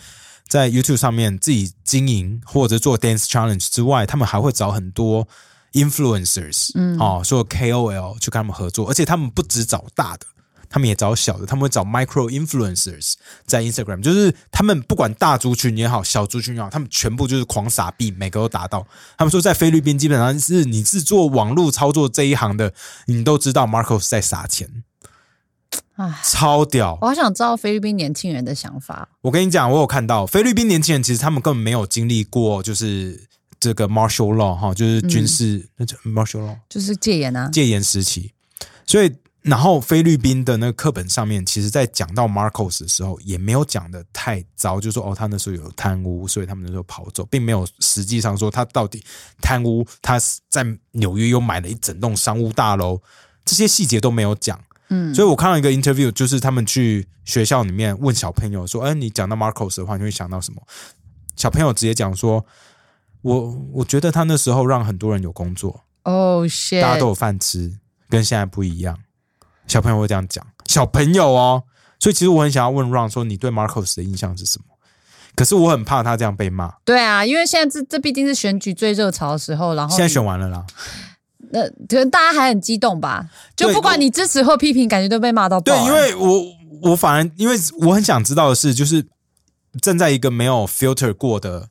[0.47, 5.27] 在 YouTube 上面自己经营或者做 Dance Challenge 之外，他们还会找很多
[5.73, 10.25] influencers，嗯，哦，说 KOL 去跟他们合作，而且他们不只找大的，
[10.69, 13.13] 他们也找小的，他们会找 micro influencers
[13.45, 18.85] 在 Instagram，就是他们不管大族群也好，小族群也好，他们全部就是狂撒币，每个都达到。
[19.17, 22.73] 他们说在菲律宾基本上是你是做网络操作这一行的，
[23.07, 24.83] 你都知道 Marcos 在撒钱，
[25.95, 26.97] 唉，超屌。
[27.01, 29.09] 我好想知道菲律宾年轻人的想法。
[29.21, 33.27] 我跟你讲，我有看到菲律宾年轻人，其实他们根本没有经历过，就是
[33.59, 38.31] 这个 martial law 哈，就是军事、那叫 martial law 就是戒严啊，戒严时期，
[38.85, 49.03] 所以然后菲律宾的那个课本上面，其实在讲到 Marcos 的时候，也没有讲的太糟，就说哦，他那时候有贪污，所以他们那时候跑走，并没有实际上说他到底
[49.41, 50.19] 贪污，他
[50.49, 53.01] 在纽约又买了一整栋商务大楼，
[53.45, 54.59] 这些细节都没有讲。
[54.89, 60.61] 嗯，所以我看到一个 interview，就是他们去学校里面问小朋友说：“哎，你讲到 Marcos 的话，你会想到什么？”
[61.37, 62.45] 小朋友直接讲说
[63.21, 66.45] ：“我我觉得他那时候让很多人有工作，哦、
[66.81, 67.79] 大家都有饭吃，
[68.09, 68.99] 跟现在不一样。”
[69.69, 71.63] 小朋友会这样讲，小朋友哦。
[72.01, 74.65] 所以其实我很想要问 Ron 说：“你对 Marcos 的印象是什么？”
[75.35, 76.73] 可是我很怕他这样被骂。
[76.85, 80.65] 对啊，因为现在这这毕竟是选举最热潮的时候，然后现在选完了啦，
[81.51, 89.05] 那可能大家还很激动吧，就不管你支持或批评，感觉都被骂到爆、对，欸因为我我反而因为我很想知道的是，就是
[89.81, 91.67] 站在一个没有 filter 过的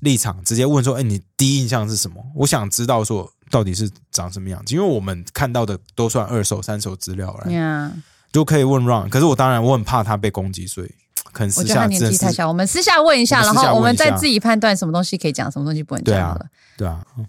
[0.00, 7.92] 立场，直接问说：“哎，你第一印象是什么？”我想知道说到底是长什么样子，因为我们看到的都算二手、三手资料了，呀
[8.32, 9.08] 就可以问 Ron。
[9.08, 10.90] 可是我当然我很怕他被攻击，所以
[11.32, 16.50] 可能私下真的是年纪太小，我们私下问一下，然后我们问一下再自己判断什么东西可以讲，什么东西不能对啊讲。
[16.76, 17.04] 对啊。
[17.16, 17.26] 嗯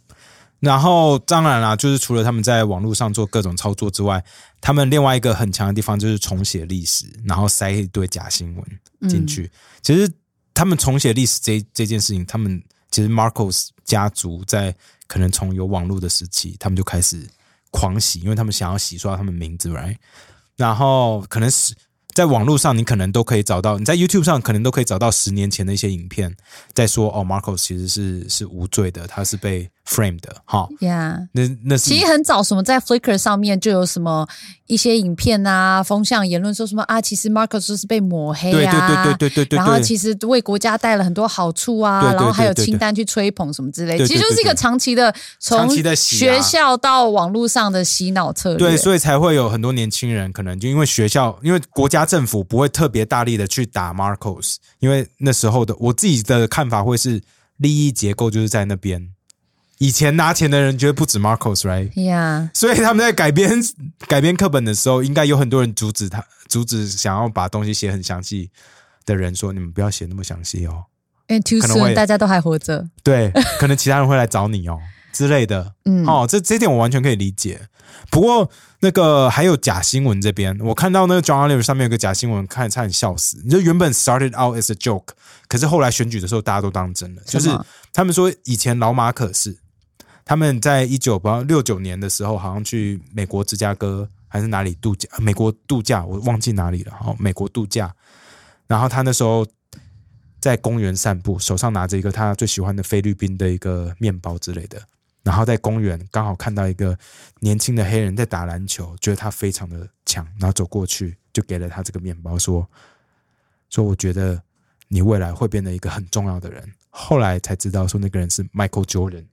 [0.61, 4.21] 然后当然啦，就是除了他们在网络上做各种操作之外，
[4.59, 9.49] 他们另外一个很强的地方就是重写历史，然后塞一堆假新闻进去。
[9.81, 10.11] 其实
[10.53, 12.61] 他们重写历史这这件事情，他们
[12.91, 14.75] 其实 Marcos 家族在
[15.09, 17.27] 可能从有网络的时期，他们就开始
[17.71, 19.97] 狂洗，因为他们想要洗刷他们名字，right？
[20.55, 21.73] 然后可能是
[22.13, 26.35] 在网络上，你可能都可以找到，你在 YouTube 上可能都可以找到十年前的一些影片，
[26.73, 30.67] 在说哦，Marcos 其实是是无罪的，他是被 frame 的，哈。
[30.81, 34.27] 呀、那那是其实很早，什么在 Flickr 上面就有什么
[34.67, 48.57] 一些影片啊、风向言论，说什么啊，其实 Marcus 就是被抹黑对啊，对对对对对对，然后其实为国家带了很多好处啊，然后还有清单去吹捧什么之类，其实就是一个长期的从长期的学校到网络上的洗脑策略。
[48.57, 57.21] 对，所以才会有很多年轻人可能就因为学校，因为国家政府不会特别大力的去打 Marcos，因为那时候的我自己的看法会是
[57.57, 59.09] 利益结构就是在那边。
[59.79, 62.01] 以前拿钱的人绝对不止 Marcos，right？
[62.03, 63.51] 呀所以他们在改编
[64.07, 68.51] 改编课本的时候，应该有很多人阻止他，阻止想要把东西写很详细
[69.05, 70.83] 的人说，你们不要写那么详细哦。
[71.27, 72.87] 因为 too soon，大家都还活着。
[73.03, 74.79] 对，可能其他人会来找你哦
[75.13, 75.73] 之类的。
[75.85, 77.61] 嗯，哦，这这点我完全可以理解。
[78.11, 78.49] 不过
[78.81, 83.41] 那个还有假新闻这边，我看到那个 John Oliver 上面有个假新闻，看差点笑死。
[83.45, 85.09] 你就原本 started out as a joke，
[85.47, 87.49] 可是后来选举的时候大家都当真了，就是
[87.93, 89.55] 他们说以前老马可是
[90.29, 96.95] 他们在一九八六九年的时候，好像去美国芝加哥还是哪里度假，美国度假我忘记哪里了。
[97.03, 97.91] 哦，美国度假，
[98.67, 99.43] 然后他那时候
[100.39, 104.79] 在公园散步，手上拿着一个他最喜欢的菲律宾的一个面包之类的。
[105.23, 106.95] 然后在公园刚好看到一个
[107.39, 112.69] 年轻的黑人在打篮球，觉得他非常的强，然后走过去就给了他这个面包，说
[113.71, 114.39] 说我觉得
[114.89, 116.71] 你未来会变得一个很重要的人。
[116.91, 119.25] 后来才知道说那个人是 Michael Jordan。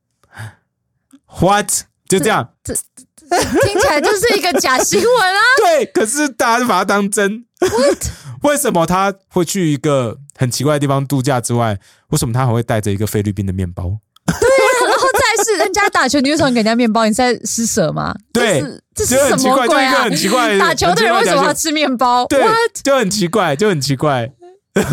[1.40, 1.70] What？
[2.08, 5.40] 就这样，听起来就是一个假新闻啊！
[5.58, 7.44] 对，可是大家就把它当真。
[8.42, 11.78] 为什么他会去一个很奇怪的地方度假之外，
[12.10, 13.98] 为什么他还会带着一个菲律宾的面包？
[14.26, 17.04] 对啊然后再是人家打球，你为什么给人家面包？
[17.04, 18.14] 你是在施舍吗？
[18.32, 18.62] 对
[18.94, 20.14] 这是什么鬼啊很？
[20.14, 22.82] 奇怪的打球的人为什么要吃面包对？What？
[22.84, 24.30] 就很奇怪，就很奇怪，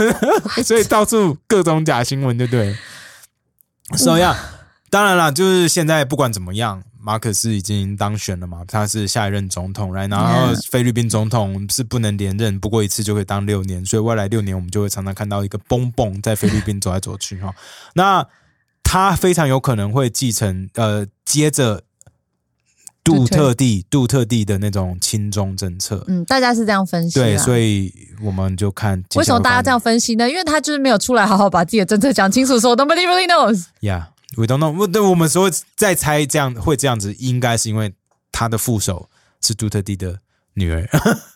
[0.66, 2.76] 所以到处各种假新闻，对不对？
[3.98, 4.53] 所以啊，
[4.94, 10.08] 当然了，就是现在不管怎么样，马可斯已经当选了嘛，他是下一任总统，right？
[10.08, 17.52] 然后菲律宾总统是不能连任，不过一次就可以当六年，所以未来六年我们就会常常看到一个蹦蹦在菲律宾走来走去哈。
[17.96, 18.24] 那
[18.84, 21.82] 他非常有可能会继承呃，接着
[23.04, 27.24] 杜特地杜特地的那种亲中政策，嗯，大家是这样分析、啊。
[27.24, 27.92] 对，所以
[28.22, 30.30] 我们就看为什么大家这样分析呢？
[30.30, 33.66] 因为他就是没有出来好好把自己的政策讲清楚，说 nobody really knows。
[34.36, 34.88] ？Yeah，we don't know。
[34.88, 37.94] 对，我们说再猜这样会这样子，应该是因为
[38.32, 39.10] 他的副手
[39.42, 40.20] 是杜特地的
[40.54, 40.88] 女儿，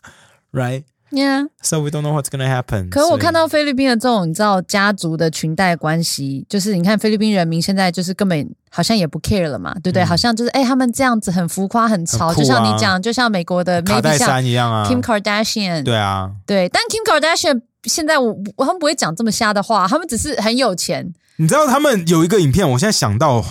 [0.51, 2.89] right？Yeah，So we don't know what's gonna happen。
[2.89, 10.03] 可是我看到菲律宾的这种你知道家族的裙带关系，就是你看菲律宾人民现在就是根本好像也不 care 了嘛，对不对？
[10.03, 23.43] 好像就是哎、他们这样子很浮夸、很潮，嗯很啊就像你讲，就像美国的卡戴珊一样啊，Kim Kardashian，对啊，对，但 Kim Kardashian 现在我我他们不会讲这么瞎的话，他们只是很有钱，你知道他们有一个影片，我现在想到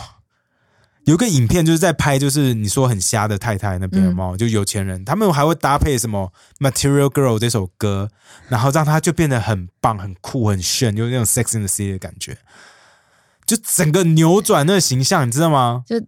[1.04, 4.14] 有一个影片，就是在拍，就是你说很瞎的太太那边嗯。
[4.14, 6.32] 嘛，就有钱人，他们还会搭配什么
[6.68, 8.10] 《Material Girl》这首歌，
[8.48, 12.38] 然后让他就变得很棒、很酷、很炫，有那种 Sex in the City 的感觉，
[13.46, 15.84] 就整个扭转那个形象，你知道吗？
[15.86, 16.00] 就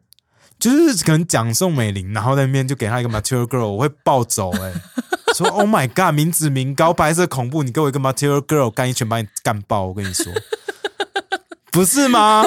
[0.58, 4.72] 就是可能讲宋美龄，然后那边就给她一个 Material Girl，我会暴走哎、
[5.36, 10.32] 说 Oh my God，民脂民膏，白色恐怖，你给我一个 Material Girl，干一拳把你干爆，我跟你说，
[11.70, 12.44] 不是吗？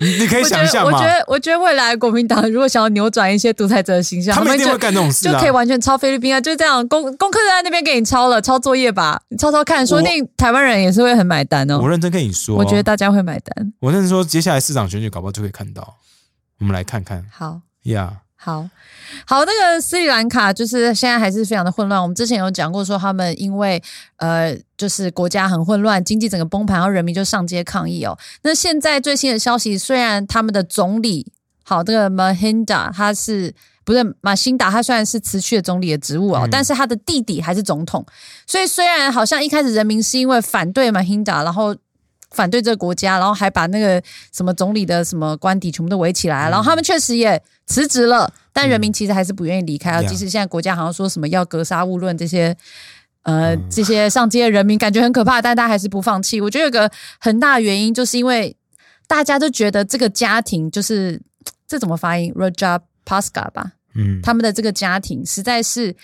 [0.00, 1.06] 你你可以想象吗我觉？
[1.06, 5.50] 得我觉得未来国民党如果想要扭转一些独裁者的形象，他们一定会干这种事啊就可以！
[5.50, 11.78] 完全抄菲律宾啊，就这样功功课就在那边给你抄了，抄作业吧，你抄抄看，说不定台湾人也是会很买单哦。
[11.80, 13.72] 我认真跟你说，我觉得大家会买单。
[13.80, 15.96] 我认真说，接下来市长选举搞不好就可以看到。
[16.58, 17.60] 我们来看看好。
[17.84, 18.12] 呀
[18.44, 18.68] 好
[19.24, 22.02] 好，那个斯里兰卡就是现在还是非常的混乱。
[22.02, 23.80] 我们之前有讲过，说他们因为
[24.16, 28.18] 呃，就是国家很混乱，经济整个崩盘，然后人民就上街抗议哦。
[28.42, 31.30] 那现在最新的消息，虽然他们的总理
[31.62, 38.04] 好，这个 Mahinda 他是不是马辛达，他虽然是辞去了总理的职务哦，嗯但是他的弟弟还是总统。
[38.46, 41.76] 所以虽然好像一开始人民是因为反对 Mahinda，然后。
[42.32, 44.02] 反对这个国家，然后还把那个
[44.32, 50.02] 什么总理的什么官邸全部都围起来，然后他们确实也辞职了，但人民其实还是不愿意离开啊。
[50.02, 52.56] 即使现在国家好像说什么要格杀勿论这些，
[53.22, 56.40] 呃，这些上街的人民感觉很可怕，但大家还是不放弃。
[56.40, 58.56] 我觉得有个很大的原因，就是因为
[59.06, 61.20] 大家都觉得这个家庭就是
[61.68, 65.94] 这怎么发音 Rajapaksa 吧，嗯，他们的这个家庭实在是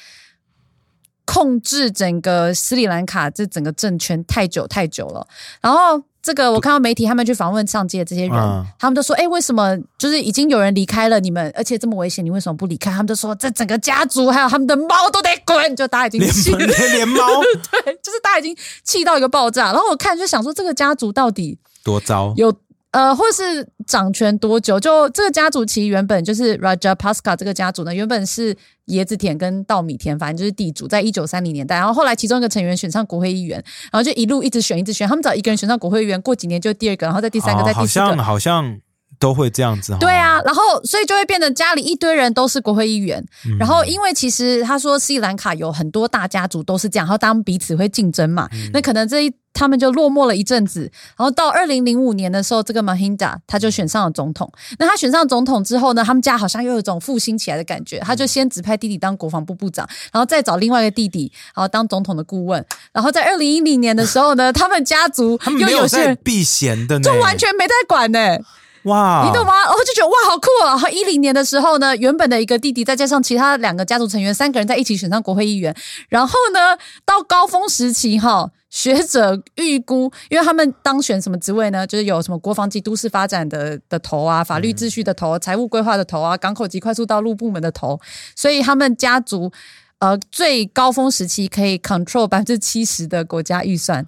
[1.25, 5.27] 控制整个斯里兰卡这整个政权太久太久了。
[5.61, 17.23] 然后这个我看到媒体他们去访问上街的这些人，嗯他们都说：“哎，为什么就是已经有人离开了你们，而且这么危险，你为什么不离开？”他们都说：“这整个家族还有他们的猫都得滚！”就大家已经 气了，连连猫
[17.71, 19.67] 对，就是大家已经气到一个爆炸。
[19.67, 22.53] 然后我看就想说，这个家族到底多糟，有
[22.91, 24.81] 呃，或是掌权多久？
[24.81, 31.77] 就这个家族其实原本就是 Rajapaksa 这个家族呢，原本是椰子田跟稻米田，反正就是地主，在一九三零年代。
[31.77, 33.63] 然后后来其中一个成员选上国会议员，
[33.93, 35.07] 然后就一路一直选，一直选。
[35.07, 38.07] 他们只要一个人选上国会议员，过几年就第二个，然后再第三个，哦再第四个。
[38.07, 38.79] 好像好像
[39.19, 39.99] 都会这样子哈。
[39.99, 50.91] 对啊，然后所以就会变得家里一堆人都是国会议员，嗯然后因为其实他说斯里兰卡有很多大家族都是这样，然后他们彼此会竞争嘛，那可能这一他们就落寞了一阵子。
[51.17, 54.51] 然后到二零零五年的时候，这个 Mahinda 他就选上了总统。
[54.79, 57.99] 那他选上总统之后呢，他们家好像又有一种复兴起来的感觉。
[58.01, 62.65] 他就先指派弟弟当国防部部长，然后再找另外一个弟弟，然后当总统的顾问。
[62.93, 68.39] 然后在二零一零年的时候呢，他们家族又有些避嫌的呢，就完全没在管呢、
[68.85, 69.53] 哇，你懂吗？
[69.65, 70.69] 然后就觉得哇，好酷啊！
[70.69, 75.75] 然后一零年的时候呢，原本的一个弟弟，再加上其他两个家族成员，三个人在一起选上国会议员。
[76.09, 81.87] 然后呢，到高峰时期哈，学者预估，因为他们当选什么职位呢？
[81.87, 88.01] 就是有什么国防及都市发展的的头啊，法律秩序的头，财务规划的头啊，港口及快速道路部门的头，
[88.37, 89.53] 所以他们家族。
[90.01, 94.07] 呃，最高峰时期可以 control 百分之七十的国家预算，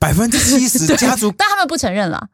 [0.00, 2.30] 百分之七十家族但他们不承认啦。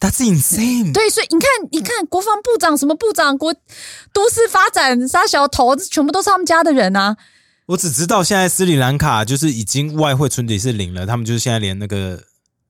[0.00, 0.92] ，That's insane。
[0.92, 3.54] 对，所以你看，你看国防部长、什么部长、国
[4.12, 7.16] 都市发展、杀小头，这全部都是他们家的人啊。
[7.66, 12.20] 我只知道现在斯里兰卡就是已经外汇存底是零了，他们就是现在连那个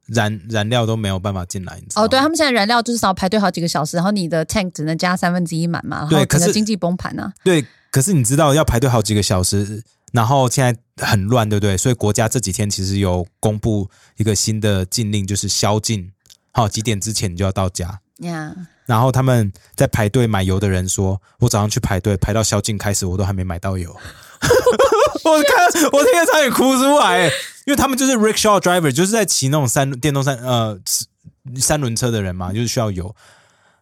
[0.07, 7.33] 燃燃料都没有办法进来，哦，对他们现在燃料就是少排队好几个小时，然后你的 tank 只能加三分之一满嘛，然后对可是整个经济崩盘啊。
[7.43, 11.79] 对，可是你知道要排队好几个小时，然后现在很乱，对不对？
[11.79, 16.11] 所以国家这几天其实有公布一个新的禁令，就是宵禁，
[16.53, 18.01] 好几点之前你就要到家。
[18.19, 23.91] 呀、然后他们在排队买油的人说：“我早上去排队，排到宵禁开始，我都还没买到油。
[25.25, 27.29] ”我看我听得差点哭出来，
[27.65, 30.79] 因为他们就是 rickshaw driver，就是在骑那种三电动三呃
[31.57, 33.15] 三轮车的人嘛，就是需要油，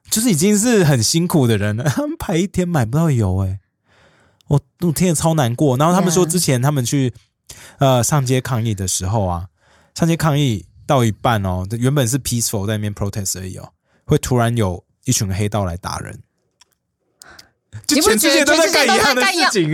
[0.09, 3.59] 就是已经是很辛苦的人了， 他们排一天买不到油、欸，
[4.47, 5.77] 我我听得超难过。
[5.77, 7.13] 然后他们说之前他们去
[7.79, 9.47] 呃上街抗议的时候啊，
[9.97, 13.69] 上街抗议到一半哦，原本是 peaceful 在那边 protest 而已哦，
[14.07, 16.19] 会突然有一群黑道来打人。
[17.87, 19.71] 就全世界都在干一样的事情，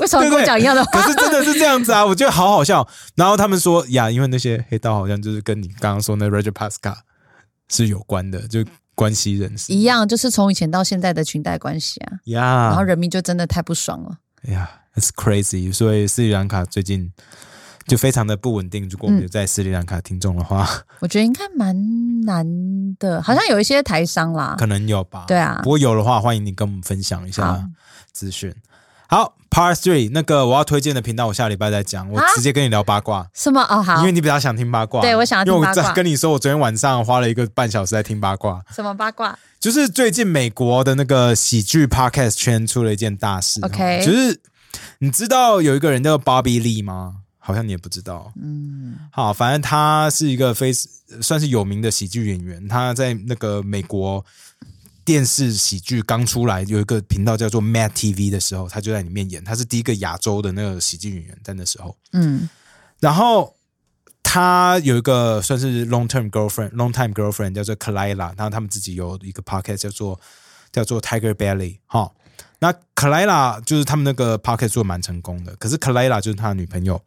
[0.00, 1.00] 为什么跟我讲一样的话？
[1.00, 2.86] 可是真的是这样子啊，我觉得好好笑。
[3.14, 6.94] 然后他们说呀，因为那些黑道好像就是跟你刚刚说那 Roger Pasca
[7.68, 8.64] 是有关的，就
[8.94, 12.18] 关系人士一样，就是从以前到现在的裙带关系啊。
[12.26, 12.82] 然后。
[12.82, 14.18] 人民就真的太不爽了。
[14.42, 15.72] 哎呀，It's crazy。
[15.72, 17.12] 所以斯里兰卡最近
[17.86, 18.88] 就非常的不稳定。
[18.88, 20.68] 如果我们有在斯里兰卡听众的话，
[21.00, 21.74] 我觉得应该蛮
[22.24, 22.44] 难
[22.98, 24.66] 的，好像有一些台商啦可。
[24.66, 25.24] 能有吧。
[25.28, 27.64] 对啊不过有的话，欢迎你跟我们分享一下
[28.12, 28.54] 资讯。
[29.08, 32.10] 好，Part Three 那个我要推荐的频道，我下礼拜再讲。
[32.10, 33.24] 我啊直接跟你聊八卦。
[33.32, 33.62] 什么？
[33.70, 39.38] 哦，好因为，你比较想听八卦，对我想要听因为八卦我跟你说，我昨天晚上花了一个半小时在听八卦，什么八卦？
[39.60, 44.40] 就是最近美国的那个喜剧 podcast 圈出了一件大事 OK 哦就是
[44.98, 47.14] 你知道有一个人叫 Bobby Lee 吗？
[47.46, 48.32] 好像你也不知道。
[48.42, 54.24] 嗯，好，反正他是一个非算是有名的喜剧演员，他在那个美国
[55.04, 61.96] 电视喜剧刚出来有一个频道叫做 Mad TV 的时候，他就在里面演，他是第一个亚洲的那个喜剧演员，在那时候。
[62.12, 62.48] 嗯
[62.98, 63.54] 然后
[64.24, 70.20] 他有一个算是 long term girlfriend、long time girlfriend 叫做 Kalila，然后他们自己有一个 podcast 叫做
[70.72, 72.10] 叫做 Tiger Belly 哈。
[72.58, 77.00] 那 Kalila 就是他们那个 podcast 做得蛮成功的，可是 Kalila 就是他的女朋友，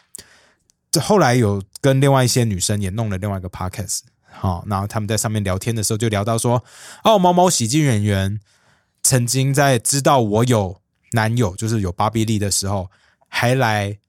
[0.92, 6.64] 这后来有跟另外一些女生也弄了另外一个 podcast，好，然后他们在上面聊天的时候就聊到说，
[7.04, 8.40] 哦，某某喜剧演员
[9.04, 10.82] 曾经在知道我有
[11.12, 12.90] 男友，就是有芭比莉的时候，
[13.28, 14.00] 还来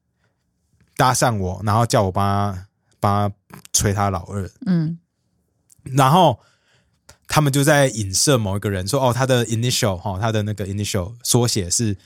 [0.96, 2.66] 搭讪我，然后叫我帮他
[2.98, 3.36] 帮他
[3.72, 4.98] 吹他老二，嗯。
[5.84, 6.38] 然后
[7.26, 11.96] 他们就在影射某一个人，说哦，他的 initial 哈、他的那个 initial 缩写是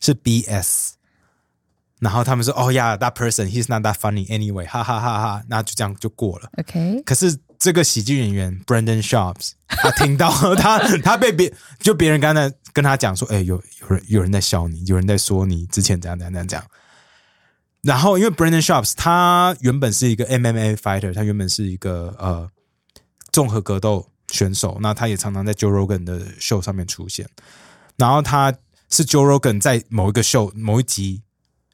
[0.00, 0.92] 是 BS，
[2.04, 6.50] 然后他们说哦呀，that person he's not that funny anyway，哈哈哈哈，那就这样就过了。
[6.58, 11.50] ，OK，可是这个喜剧演员 Brandon Sharps，他听到他 他被别
[11.80, 16.66] 就别人刚才跟他讲说，哎、有有人有人在笑你，有人在说你之前怎样怎样怎样怎样。
[17.80, 22.46] 然后因为 Brandon Sharps 他原本是一个 MMA fighter，他原本是一个呃
[23.32, 27.26] 综合格斗选手，那他也常常在 Joe Rogan 的秀上面出现。
[27.96, 28.52] 然后他
[28.90, 31.22] 是 Joe Rogan 在某一个秀某一集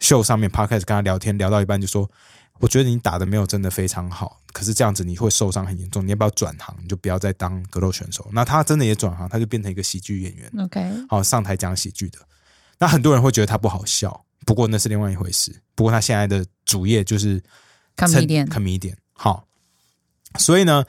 [0.00, 2.10] 秀上面 podcast 跟他聊天，聊到一半就说
[2.58, 6.76] ：“我觉得你打的没有真的非常好，可是这样子你会受伤很严重，你要不要转行？
[6.82, 12.18] 你就不要再当格斗选手。”那他真的也转行，他就变成一个喜剧演员，OK，好上台讲喜剧的。
[12.78, 15.54] 那很多人会觉得他不好笑，不过那是另外一回事。
[15.74, 17.42] 不过他现在的主业就是
[17.96, 19.46] 蹭 Comedian comedian 好，
[20.38, 20.82] 所以呢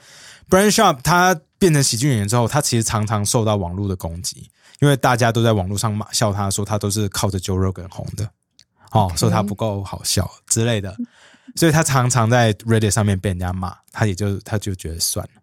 [0.48, 4.50] ，Brand Sharp 他变成喜剧演员之后，他其实常常受到网络的攻击，
[4.80, 8.30] 因为大家都在网络上骂笑他说他都是靠着 Joe Rogan 红的，
[8.92, 10.96] 哦说他不够好笑之类的，
[11.56, 15.42] 所以他常常在 Reddit 上面被人家骂，他也就他就觉得算了。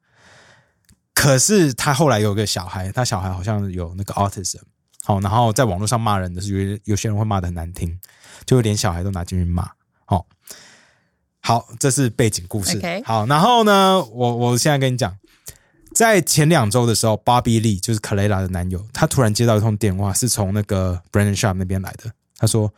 [1.13, 4.61] 可是他后来有个小孩，他小孩好像有那个 autism，
[5.03, 7.99] 好、然后在网络上骂人的是有有些人会骂的很难听，
[8.45, 9.69] 就连小孩都拿进去骂。
[10.07, 10.25] 哦，
[11.41, 12.81] 好，这是背景故事。
[13.03, 15.13] 好，然后呢，我我现在跟你讲，
[15.93, 22.11] 在前两周的时候，芭比莉就是克雷拉的男友，他突然接到一通电话，是从那个 Brandon Sharp 那边来的。
[22.37, 22.73] 他说，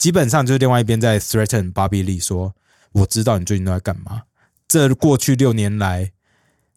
[0.00, 2.54] 基本上就是另外一边在 threaten 巴比利说，
[2.92, 4.22] 我知道你最近都在干嘛。
[4.66, 6.10] 这过去六年来，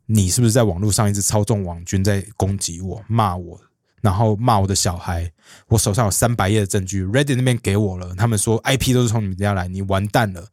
[0.07, 3.61] 你是不是在网络上一直操纵网军，在攻击我、骂我，
[4.01, 5.31] 然后骂我的小孩？
[5.69, 10.45] 我手上有三百页的证据，Reddit 那边给我了，他们说 IP 都是从你们家来，你完蛋了。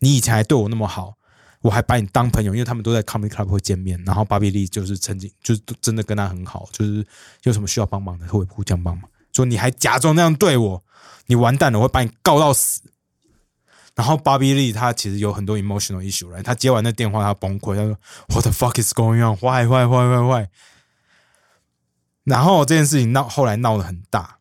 [0.00, 1.14] 你以前还对我那么好，
[1.60, 4.02] 我还把你当朋友，因为他们都在 Comedy Club 会见面。
[4.04, 7.06] 然后芭比利就是曾经就是真的跟他很好，就是
[7.44, 9.08] 有什么需要帮忙的会互相帮忙。
[9.32, 10.82] 说你还假装那样对我，
[11.26, 12.80] 你完蛋了，我会把你告到死。
[13.94, 17.98] 然后芭比莉她其实有很多 emotional issue，来，她接完那电话她崩溃，她说
[18.28, 19.36] What the fuck is going on?
[19.38, 20.48] Why why why why why？
[22.24, 24.38] 然后这件事情闹后来闹得很大，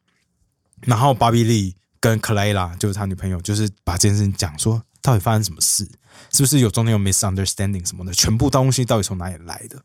[0.82, 5.90] 然后芭比莉跟克莱拉就是他女朋友，就是把这件事情讲说，到底发生什么事？
[6.32, 8.14] 是不是有中间有 misunderstanding 什么的？
[8.14, 9.82] 全部东西到底从哪里来的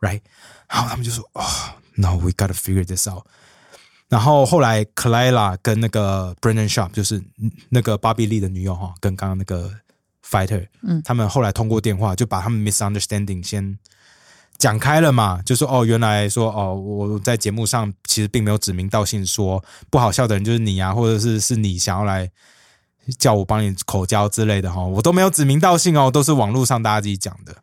[0.00, 0.20] ？Right？
[0.68, 1.44] 然后他们就说：“哦、
[1.96, 3.26] n o we gotta figure this out。”
[4.08, 7.22] 然后后来克莱拉跟那个 Brendan Sharp，就是
[7.68, 9.70] 那个芭比莉的女友哈，跟刚刚那个
[10.24, 13.78] Fighter，嗯他们后来通过电话就把他们 misunderstanding 先
[14.56, 22.30] 讲开了嘛，就说哦，原来说哦，我在节目上其实并没有指名道姓说不好笑的人就是你啊，或者是是你想要来
[23.18, 27.56] 叫我帮你口交之类的哈，我都没有指名道姓哦，都是网络上大家自己讲的。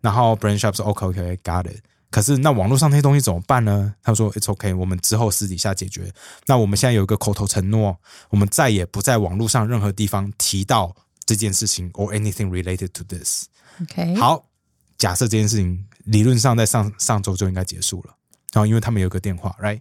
[0.00, 1.80] 然后 Brand Shop 说 OK OK got it，
[2.12, 3.94] 可是那网络上那些东西怎么办呢？
[4.02, 6.12] 他说 It's OK，我们之后私底下解决。
[6.46, 7.98] 那我们现在有一个口头承诺，
[8.28, 10.94] 我们再也不在网络上任何地方提到
[11.24, 13.46] 这件事情 or anything related to this。
[13.80, 14.44] OK，好，
[14.98, 18.14] 假设这件事情理论上在上上周就应该结束了，
[18.52, 19.80] 然后因为他们有一个电话，right？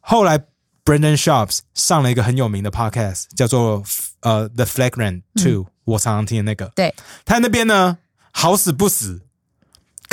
[0.00, 0.38] 后来
[0.84, 3.82] Brendan Sharps 上了一个很有名的 podcast，叫做
[4.20, 6.70] 呃 The Flagrant Two，、我常常听的那个。
[6.76, 6.94] 对
[7.24, 7.96] 他那边呢，
[8.30, 9.22] 好死不死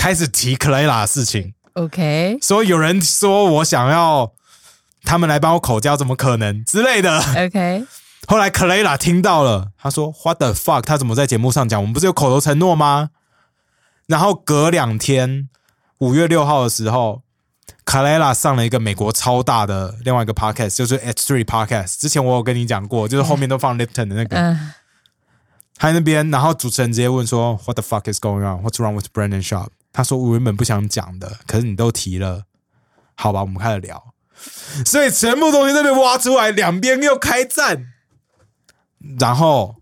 [0.02, 4.34] 开始提克雷拉的事情，，OK 说有人说我想要
[5.04, 7.20] 他们来帮我口交，怎么可能之类的。
[7.20, 7.86] OK，
[8.26, 10.82] 后来克雷拉听到了，他说：“What the fuck？
[10.82, 11.80] 他怎么在节目上讲？
[11.80, 13.12] 我们不是有口头承诺吗？”
[14.10, 15.48] 然后隔两天，
[16.00, 17.22] 五月六号的时候，
[17.86, 22.02] 卡莱拉上了一个美国超大的另外一个 podcast，就是 H Three Podcast。
[22.02, 24.74] 之前我有跟你讲过，就是后面都放 Lipton 的那个，嗯、
[25.78, 28.64] 他在那边，然后主持人直接问说：“What the fuck is going on?
[28.64, 32.46] What's wrong with Brandon Sharp？” 他说：“我原本不想讲的，可是你都提了，
[33.16, 34.14] 好吧，我们开始聊。”
[34.86, 37.94] 所以全部东西都被挖出来，两边又开战，
[39.20, 39.76] 然后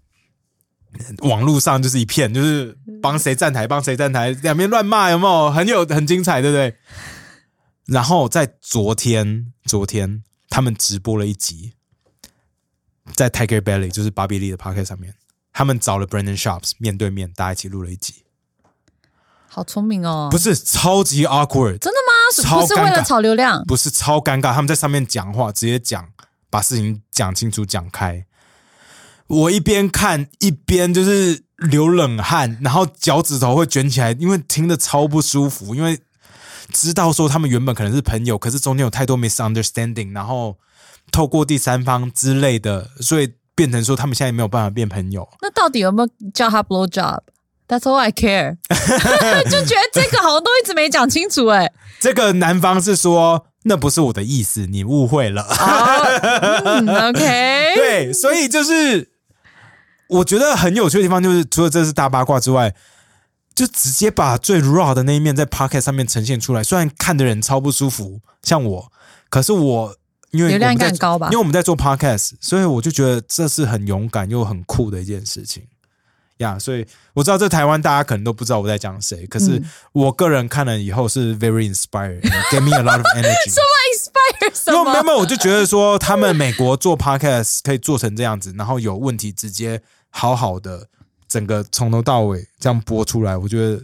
[1.20, 5.52] 网络上就是一片，就是帮谁站台，帮谁站台，两边乱骂，有没有？
[5.52, 6.76] 很有很精彩，对不对？
[7.86, 11.74] 然后在昨天，昨天他们直播了一集，
[13.14, 15.16] 在 Tiger Belly，就是芭比莉的 p o c k e t 上面，
[15.54, 18.26] 他们找了 Brandon Sharps 面对面，大家一起录了一集，
[19.52, 20.30] 好聪明哦！
[20.32, 22.44] 不是超级 awkward，真的吗？
[22.44, 23.64] 超不是为了炒流量？
[23.66, 26.08] 不是超尴尬，他们在上面讲话，直接讲，
[26.52, 28.26] 把事情讲清楚、讲开。
[29.26, 35.74] 我一边看一边就是流冷汗，然后脚趾头会卷起来，因为听得超不舒服。
[35.74, 36.00] 因为
[36.72, 40.58] 知道说他们原本可能是朋友，可是中间有太多 misunderstanding，然后
[41.12, 45.28] 透过第三方之类的，所以变成说他们现在没有办法变朋友。
[45.42, 46.88] 那到底有没有叫他 blow
[47.70, 48.58] job？That's all I care。
[49.50, 55.46] 就觉得这个好像都一直没讲清楚哎、这个男方是说那不是我的意思，你误会了。
[56.66, 57.20] 嗯，OK，
[57.76, 59.12] 对，所以就是
[60.08, 62.74] 我觉得很有趣的地方，就是除了这是大八卦之外，
[63.54, 66.64] 就直接把最 raw 的那一面在 podcast 上面呈现出来。
[66.64, 68.92] 虽然看的人超不舒服，像我，
[69.30, 69.96] 可是我
[70.32, 75.64] 因为流量我们在感高吧因为我们在做 podcast，所以我就觉得这是很勇敢又很酷的一件事情。
[76.40, 83.54] 呀所以我知道在台湾大家可能都不知道我在讲谁，可是嗯我个人看了以后是 very inspired，give me a lot of energy。
[83.94, 84.80] inspire 什么？
[84.80, 90.88] 因为没有，没有我就觉得说他们美国做 podcast 可以做成这样子，然后有问题直接好好的
[91.28, 93.82] 整个从头到尾这样播出来，我觉得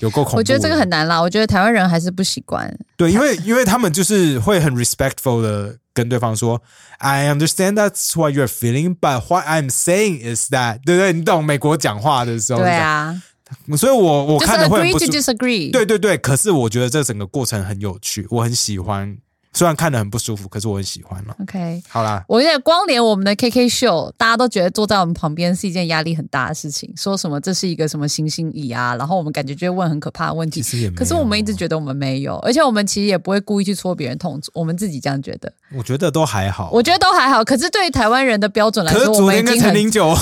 [0.00, 0.38] 有够恐怖。
[0.38, 2.72] 我觉得这个很难啦，我觉得台湾人还是不习惯。
[2.96, 6.60] 对，因为因为他们就是会很 respectful 的跟对方说
[6.98, 11.12] ，I understand that's what you're feeling, but what I'm saying is that，对不对？
[11.12, 13.20] 你懂美国讲话的时候，对，啊，
[13.76, 15.70] 所以我我就是看的会不 to disagree。
[15.70, 19.16] 对对对，可是我觉得这整个过程很有趣，我很喜欢
[19.56, 21.34] 虽然看得很不舒服，可是我很喜欢了。
[21.40, 30.76] OK，好啦，我觉得光连我们的 KK 秀，大家都觉得坐在我们旁边是一件压力很大的事情，说什么这是一个什么行星椅啊，然后我们感觉就会问很可怕的问题其。
[30.76, 30.98] 实也没有。
[30.98, 36.70] 可是我们一直觉得我们没有，而且我们其实也不会故意去戳别人痛处，我们自己这样觉得，我觉得都还好。
[36.70, 37.42] 我觉得都还好。
[37.42, 40.14] 可是对于台湾人的标准来可是说，我昨天跟陈零九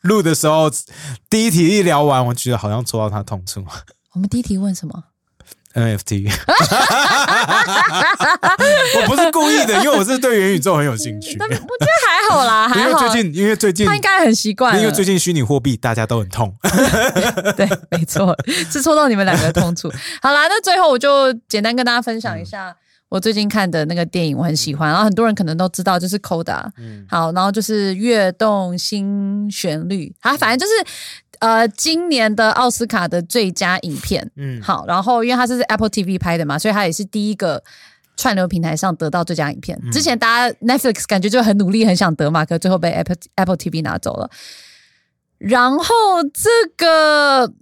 [0.00, 0.70] 录的时候，
[1.28, 3.62] 第一题一聊完，我觉得好像戳到他痛处。
[4.14, 5.04] 我们第一题问什么？
[5.78, 6.30] NFT，
[8.96, 11.36] 我不是故意的，因为我是对元宇宙很有兴趣。
[11.40, 11.60] 我觉得
[12.06, 12.98] 还好啦， 因还好。
[13.00, 16.54] 为最近，因为最近，他应该很习惯，因为最近虚拟货币大家都很痛。
[17.56, 18.36] 对，没错，
[18.70, 19.90] 是戳到你们两个的痛处。
[20.20, 22.74] 好啦，那最后我就简单跟大家分享一下
[23.08, 26.62] 我最近看的那个电影，我很喜欢，然后很多人可能都知道，就是 Coda。
[27.08, 30.72] 好，然后就是跃动新旋律，啊，反正就是
[31.40, 34.30] 呃，今年的奥斯卡的最佳影片。
[34.36, 37.62] 嗯，好，然后因为它是 Apple TV 拍的嘛，所以它也是第一个
[38.16, 39.78] 串流平台上得到最佳影片。
[39.90, 44.30] 之前大家 Netflix 感觉就很努力，很想得嘛，可最后被 Apple Apple TV 拿走了。
[45.38, 45.84] 然后
[46.34, 47.52] 这个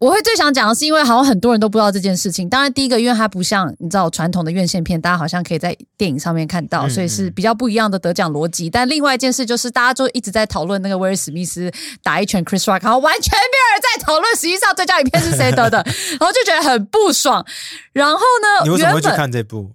[0.00, 2.48] 我会最想讲的是，因为好像很多人都不知道这件事情。
[2.48, 8.70] 当然，第一个，因为它不像你知道传统的院线片，大家好像可以在电影上面看到，嗯所以是比较不一样的得奖逻辑。
[8.70, 11.70] 但另外一件事就是，大家就一直在讨论那个威尔史密斯
[12.02, 15.84] 打一拳 Chris Rock，然后完全没有人在讨论实际上最佳影片是谁得的，
[16.18, 17.44] 然后就觉得很不爽。
[17.92, 19.72] 然后呢，你为什么会去看这部？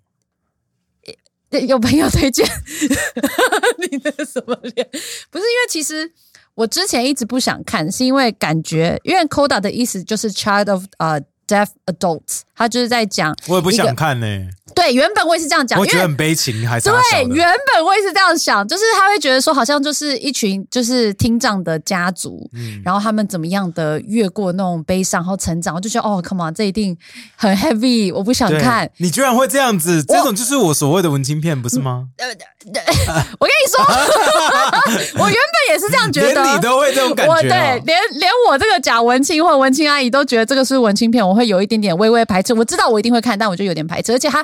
[1.67, 2.45] 有朋友推荐，
[3.79, 4.89] 你的什么脸？
[5.29, 6.11] 不是因为其实
[6.55, 14.25] 我之前一直不想看，是因为感觉，因为 Coda 的意思就是 Child of 呃、Deaf Adults，他就是在讲，我也不想看呢、
[14.73, 22.81] 对，原本我也是这样讲，我觉得很悲情，还是对，原本我也是这样想，就是他会觉得说，好像就是一群就是听障的家族，嗯。
[22.83, 26.97] 然后他们怎么样的越过那种悲伤，然后成长，我就觉得哦，come on，这一定
[27.37, 28.89] 很 heavy，我不想看。
[28.97, 32.07] 你居然会这样子，这种就是我所谓的文青片，不是吗？
[32.17, 32.27] 呃
[33.39, 33.79] 我跟你说，
[35.23, 37.49] 我原本也是这样觉得，连你都会这种感觉、对
[37.85, 42.53] 连连我这个假文青或文青阿姨都觉得这个是文青片，我会有一点点微微排斥。
[42.53, 44.43] 我知道我一定会看，但我就有点排斥，而且他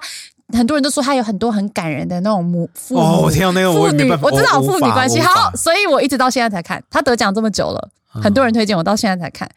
[0.53, 6.84] 很多人都说他有很多很感人的那种母父母哦我听到那个我父女，我知道父女关系好，所以我一直到现在才看。
[6.89, 9.49] 他得奖这么久了，嗯很多人推荐我到现在才看，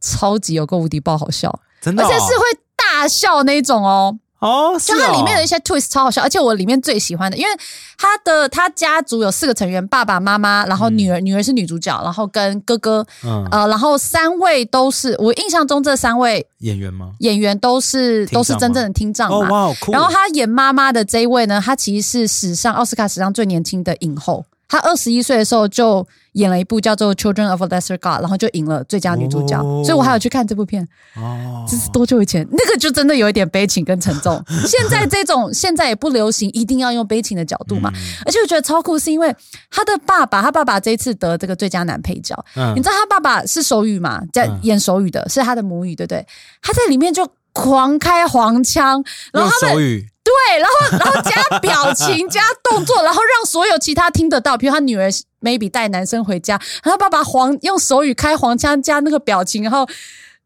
[0.00, 2.44] 超级有够无敌爆好笑，真的、哦，而且是会
[2.76, 4.18] 大笑那种哦。
[4.38, 7.50] 哦，是就它哦里面的一些 twist 超好笑，而且我里面最喜欢的，因为
[7.96, 17.12] 他的他家族有四个成员，爸爸妈妈，然后女儿，女儿是女主角，然后跟哥哥，嗯，呃，然后三位都是我印象中这三位演员吗？
[17.20, 19.74] 演员都是都是真正的听障哦，嘛。
[19.90, 24.44] 然后他演妈妈的这一位呢，他其实是史上奥斯卡史上最年轻的影后。
[24.68, 30.86] 他二十一岁的时候就演了一部叫做《Children of a Lesser God》，然后就赢了最佳女主角，哦所以我还有去看这部片。
[31.16, 32.46] 哦，这是多久以前？
[32.50, 34.42] 那个就真的有一点悲情跟沉重。
[34.66, 37.90] 现在这种现在也不流行，一定要用悲情的角度嘛。
[37.94, 39.34] 嗯而且我觉得超酷，是因为
[39.70, 46.26] 他的爸爸，他爸爸这一次得这个最佳男配角，嗯你知道他爸爸是手语嘛，在嗯演手语的，是他的母语，对不对？
[46.60, 49.02] 他在里面就狂开黄腔，
[49.32, 55.08] 然用后他们手语，对，然后然后加表情加动作，然后让所有其他听得到，比如他女儿
[55.40, 59.88] maybe 带男生回家，然后爸爸黄用手语开黄腔加那个表情，然后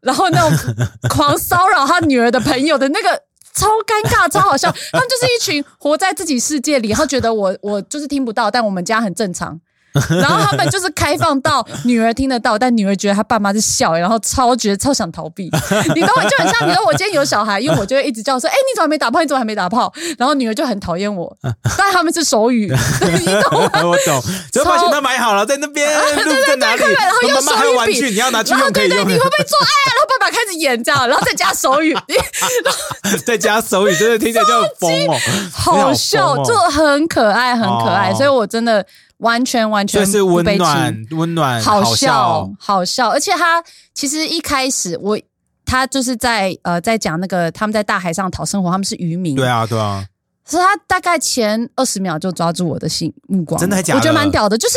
[0.01, 0.75] 然后那种
[1.09, 3.23] 狂骚扰他女儿的朋友的那个。
[3.53, 4.73] 超尴尬，超好笑。
[4.93, 9.59] 他们就是一群活在自己世界里，然后觉得我我就是听不到，但我们家很正常。
[10.09, 15.49] 然后他们就是开放到女儿听得到，但女儿觉得她爸妈是笑，然后超觉得超想逃避。
[15.95, 19.21] 你懂我就很像，比如说我今天有小孩，因为我就会一直叫说：“哎、你怎么还没打炮？
[19.21, 21.35] 你怎么还没打炮？”然后女儿就很讨厌我，
[21.77, 22.71] 但他们是手语，
[23.19, 23.69] 你懂吗？
[23.83, 25.89] 我懂，就把钱都买好了，在那边
[26.25, 26.83] 路在哪里？
[26.93, 29.11] 然后用妈妈还有玩手语比具，你要拿去然后对对，你。
[29.11, 29.89] 会不会做爱啊？
[29.93, 31.97] 然后爸爸开始演这样，然后再加手语，
[33.25, 35.17] 再加手语，真的听起来就很疯哦，
[35.51, 38.11] 好笑，你就很可爱，很可爱。
[38.11, 38.15] 哦。
[38.15, 38.85] 所以我真的
[39.17, 43.09] 完全完全是温暖，温暖，好笑笑，，好笑。
[43.09, 43.63] 而且他
[43.95, 45.19] 其实一开始我
[45.65, 49.35] 他就是在呃在讲那个他们在大海上讨生活，他们是渔民。
[49.35, 50.05] 对，啊，对啊，
[50.45, 53.99] 所以他大概前二十秒就抓住我的心目光，真的还假的？
[53.99, 54.75] 我觉得蛮屌的，就是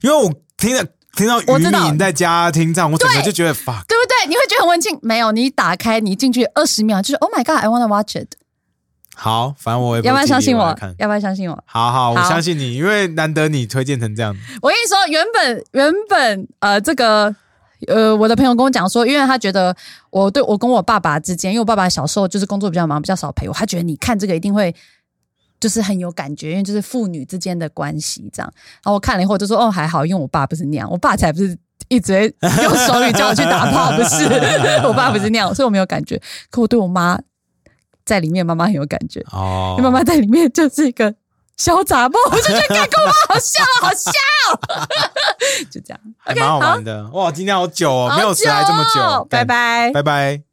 [0.00, 0.82] 因为我听到
[1.16, 4.28] 听到渔我知道民在家听这样，我整个就觉得 fuck，对不对？
[4.28, 4.96] 你会觉得很温馨。
[5.02, 8.28] 没有，你打开，你进去二十秒，就是 Oh my God，I wanna watch it。
[9.16, 10.74] 好，反正我也要不要相信我？
[10.98, 11.62] 要不要相信我？
[11.66, 14.34] 好好，我相信你，因为难得你推荐成这样。
[14.62, 17.34] 我跟你说，原本原本呃，这个
[17.88, 19.76] 呃，我的朋友跟我讲说，因为他觉得
[20.10, 24.74] 我对我跟我爸爸之间，因为我爸爸小时候就是工作比较忙，比较少陪我，他觉得你看这个一定会。
[25.60, 28.52] 就是很有感觉，因为就是父女之间的关系这样。
[28.82, 31.56] 然后我看了以后，我就说哦还好，因为我爸不是那样，我爸才不是
[31.88, 34.24] 一直会用手语叫我去打炮，不是，
[34.86, 36.20] 我爸不是那样，所以我没有感觉。
[36.50, 37.18] 可我对我妈
[38.04, 41.14] 在里面妈妈很有感觉，哦因为妈妈在里面就是一个
[41.56, 44.12] 小杂包，我就觉得干跟我妈好像哦，好像
[44.48, 44.88] 哦，
[45.70, 46.00] 就这样。
[46.16, 47.08] 还 OK，蛮好好玩的。
[47.10, 49.26] 哇，今天好久哦，好没有迟来这么久。
[49.28, 50.49] 拜拜拜拜。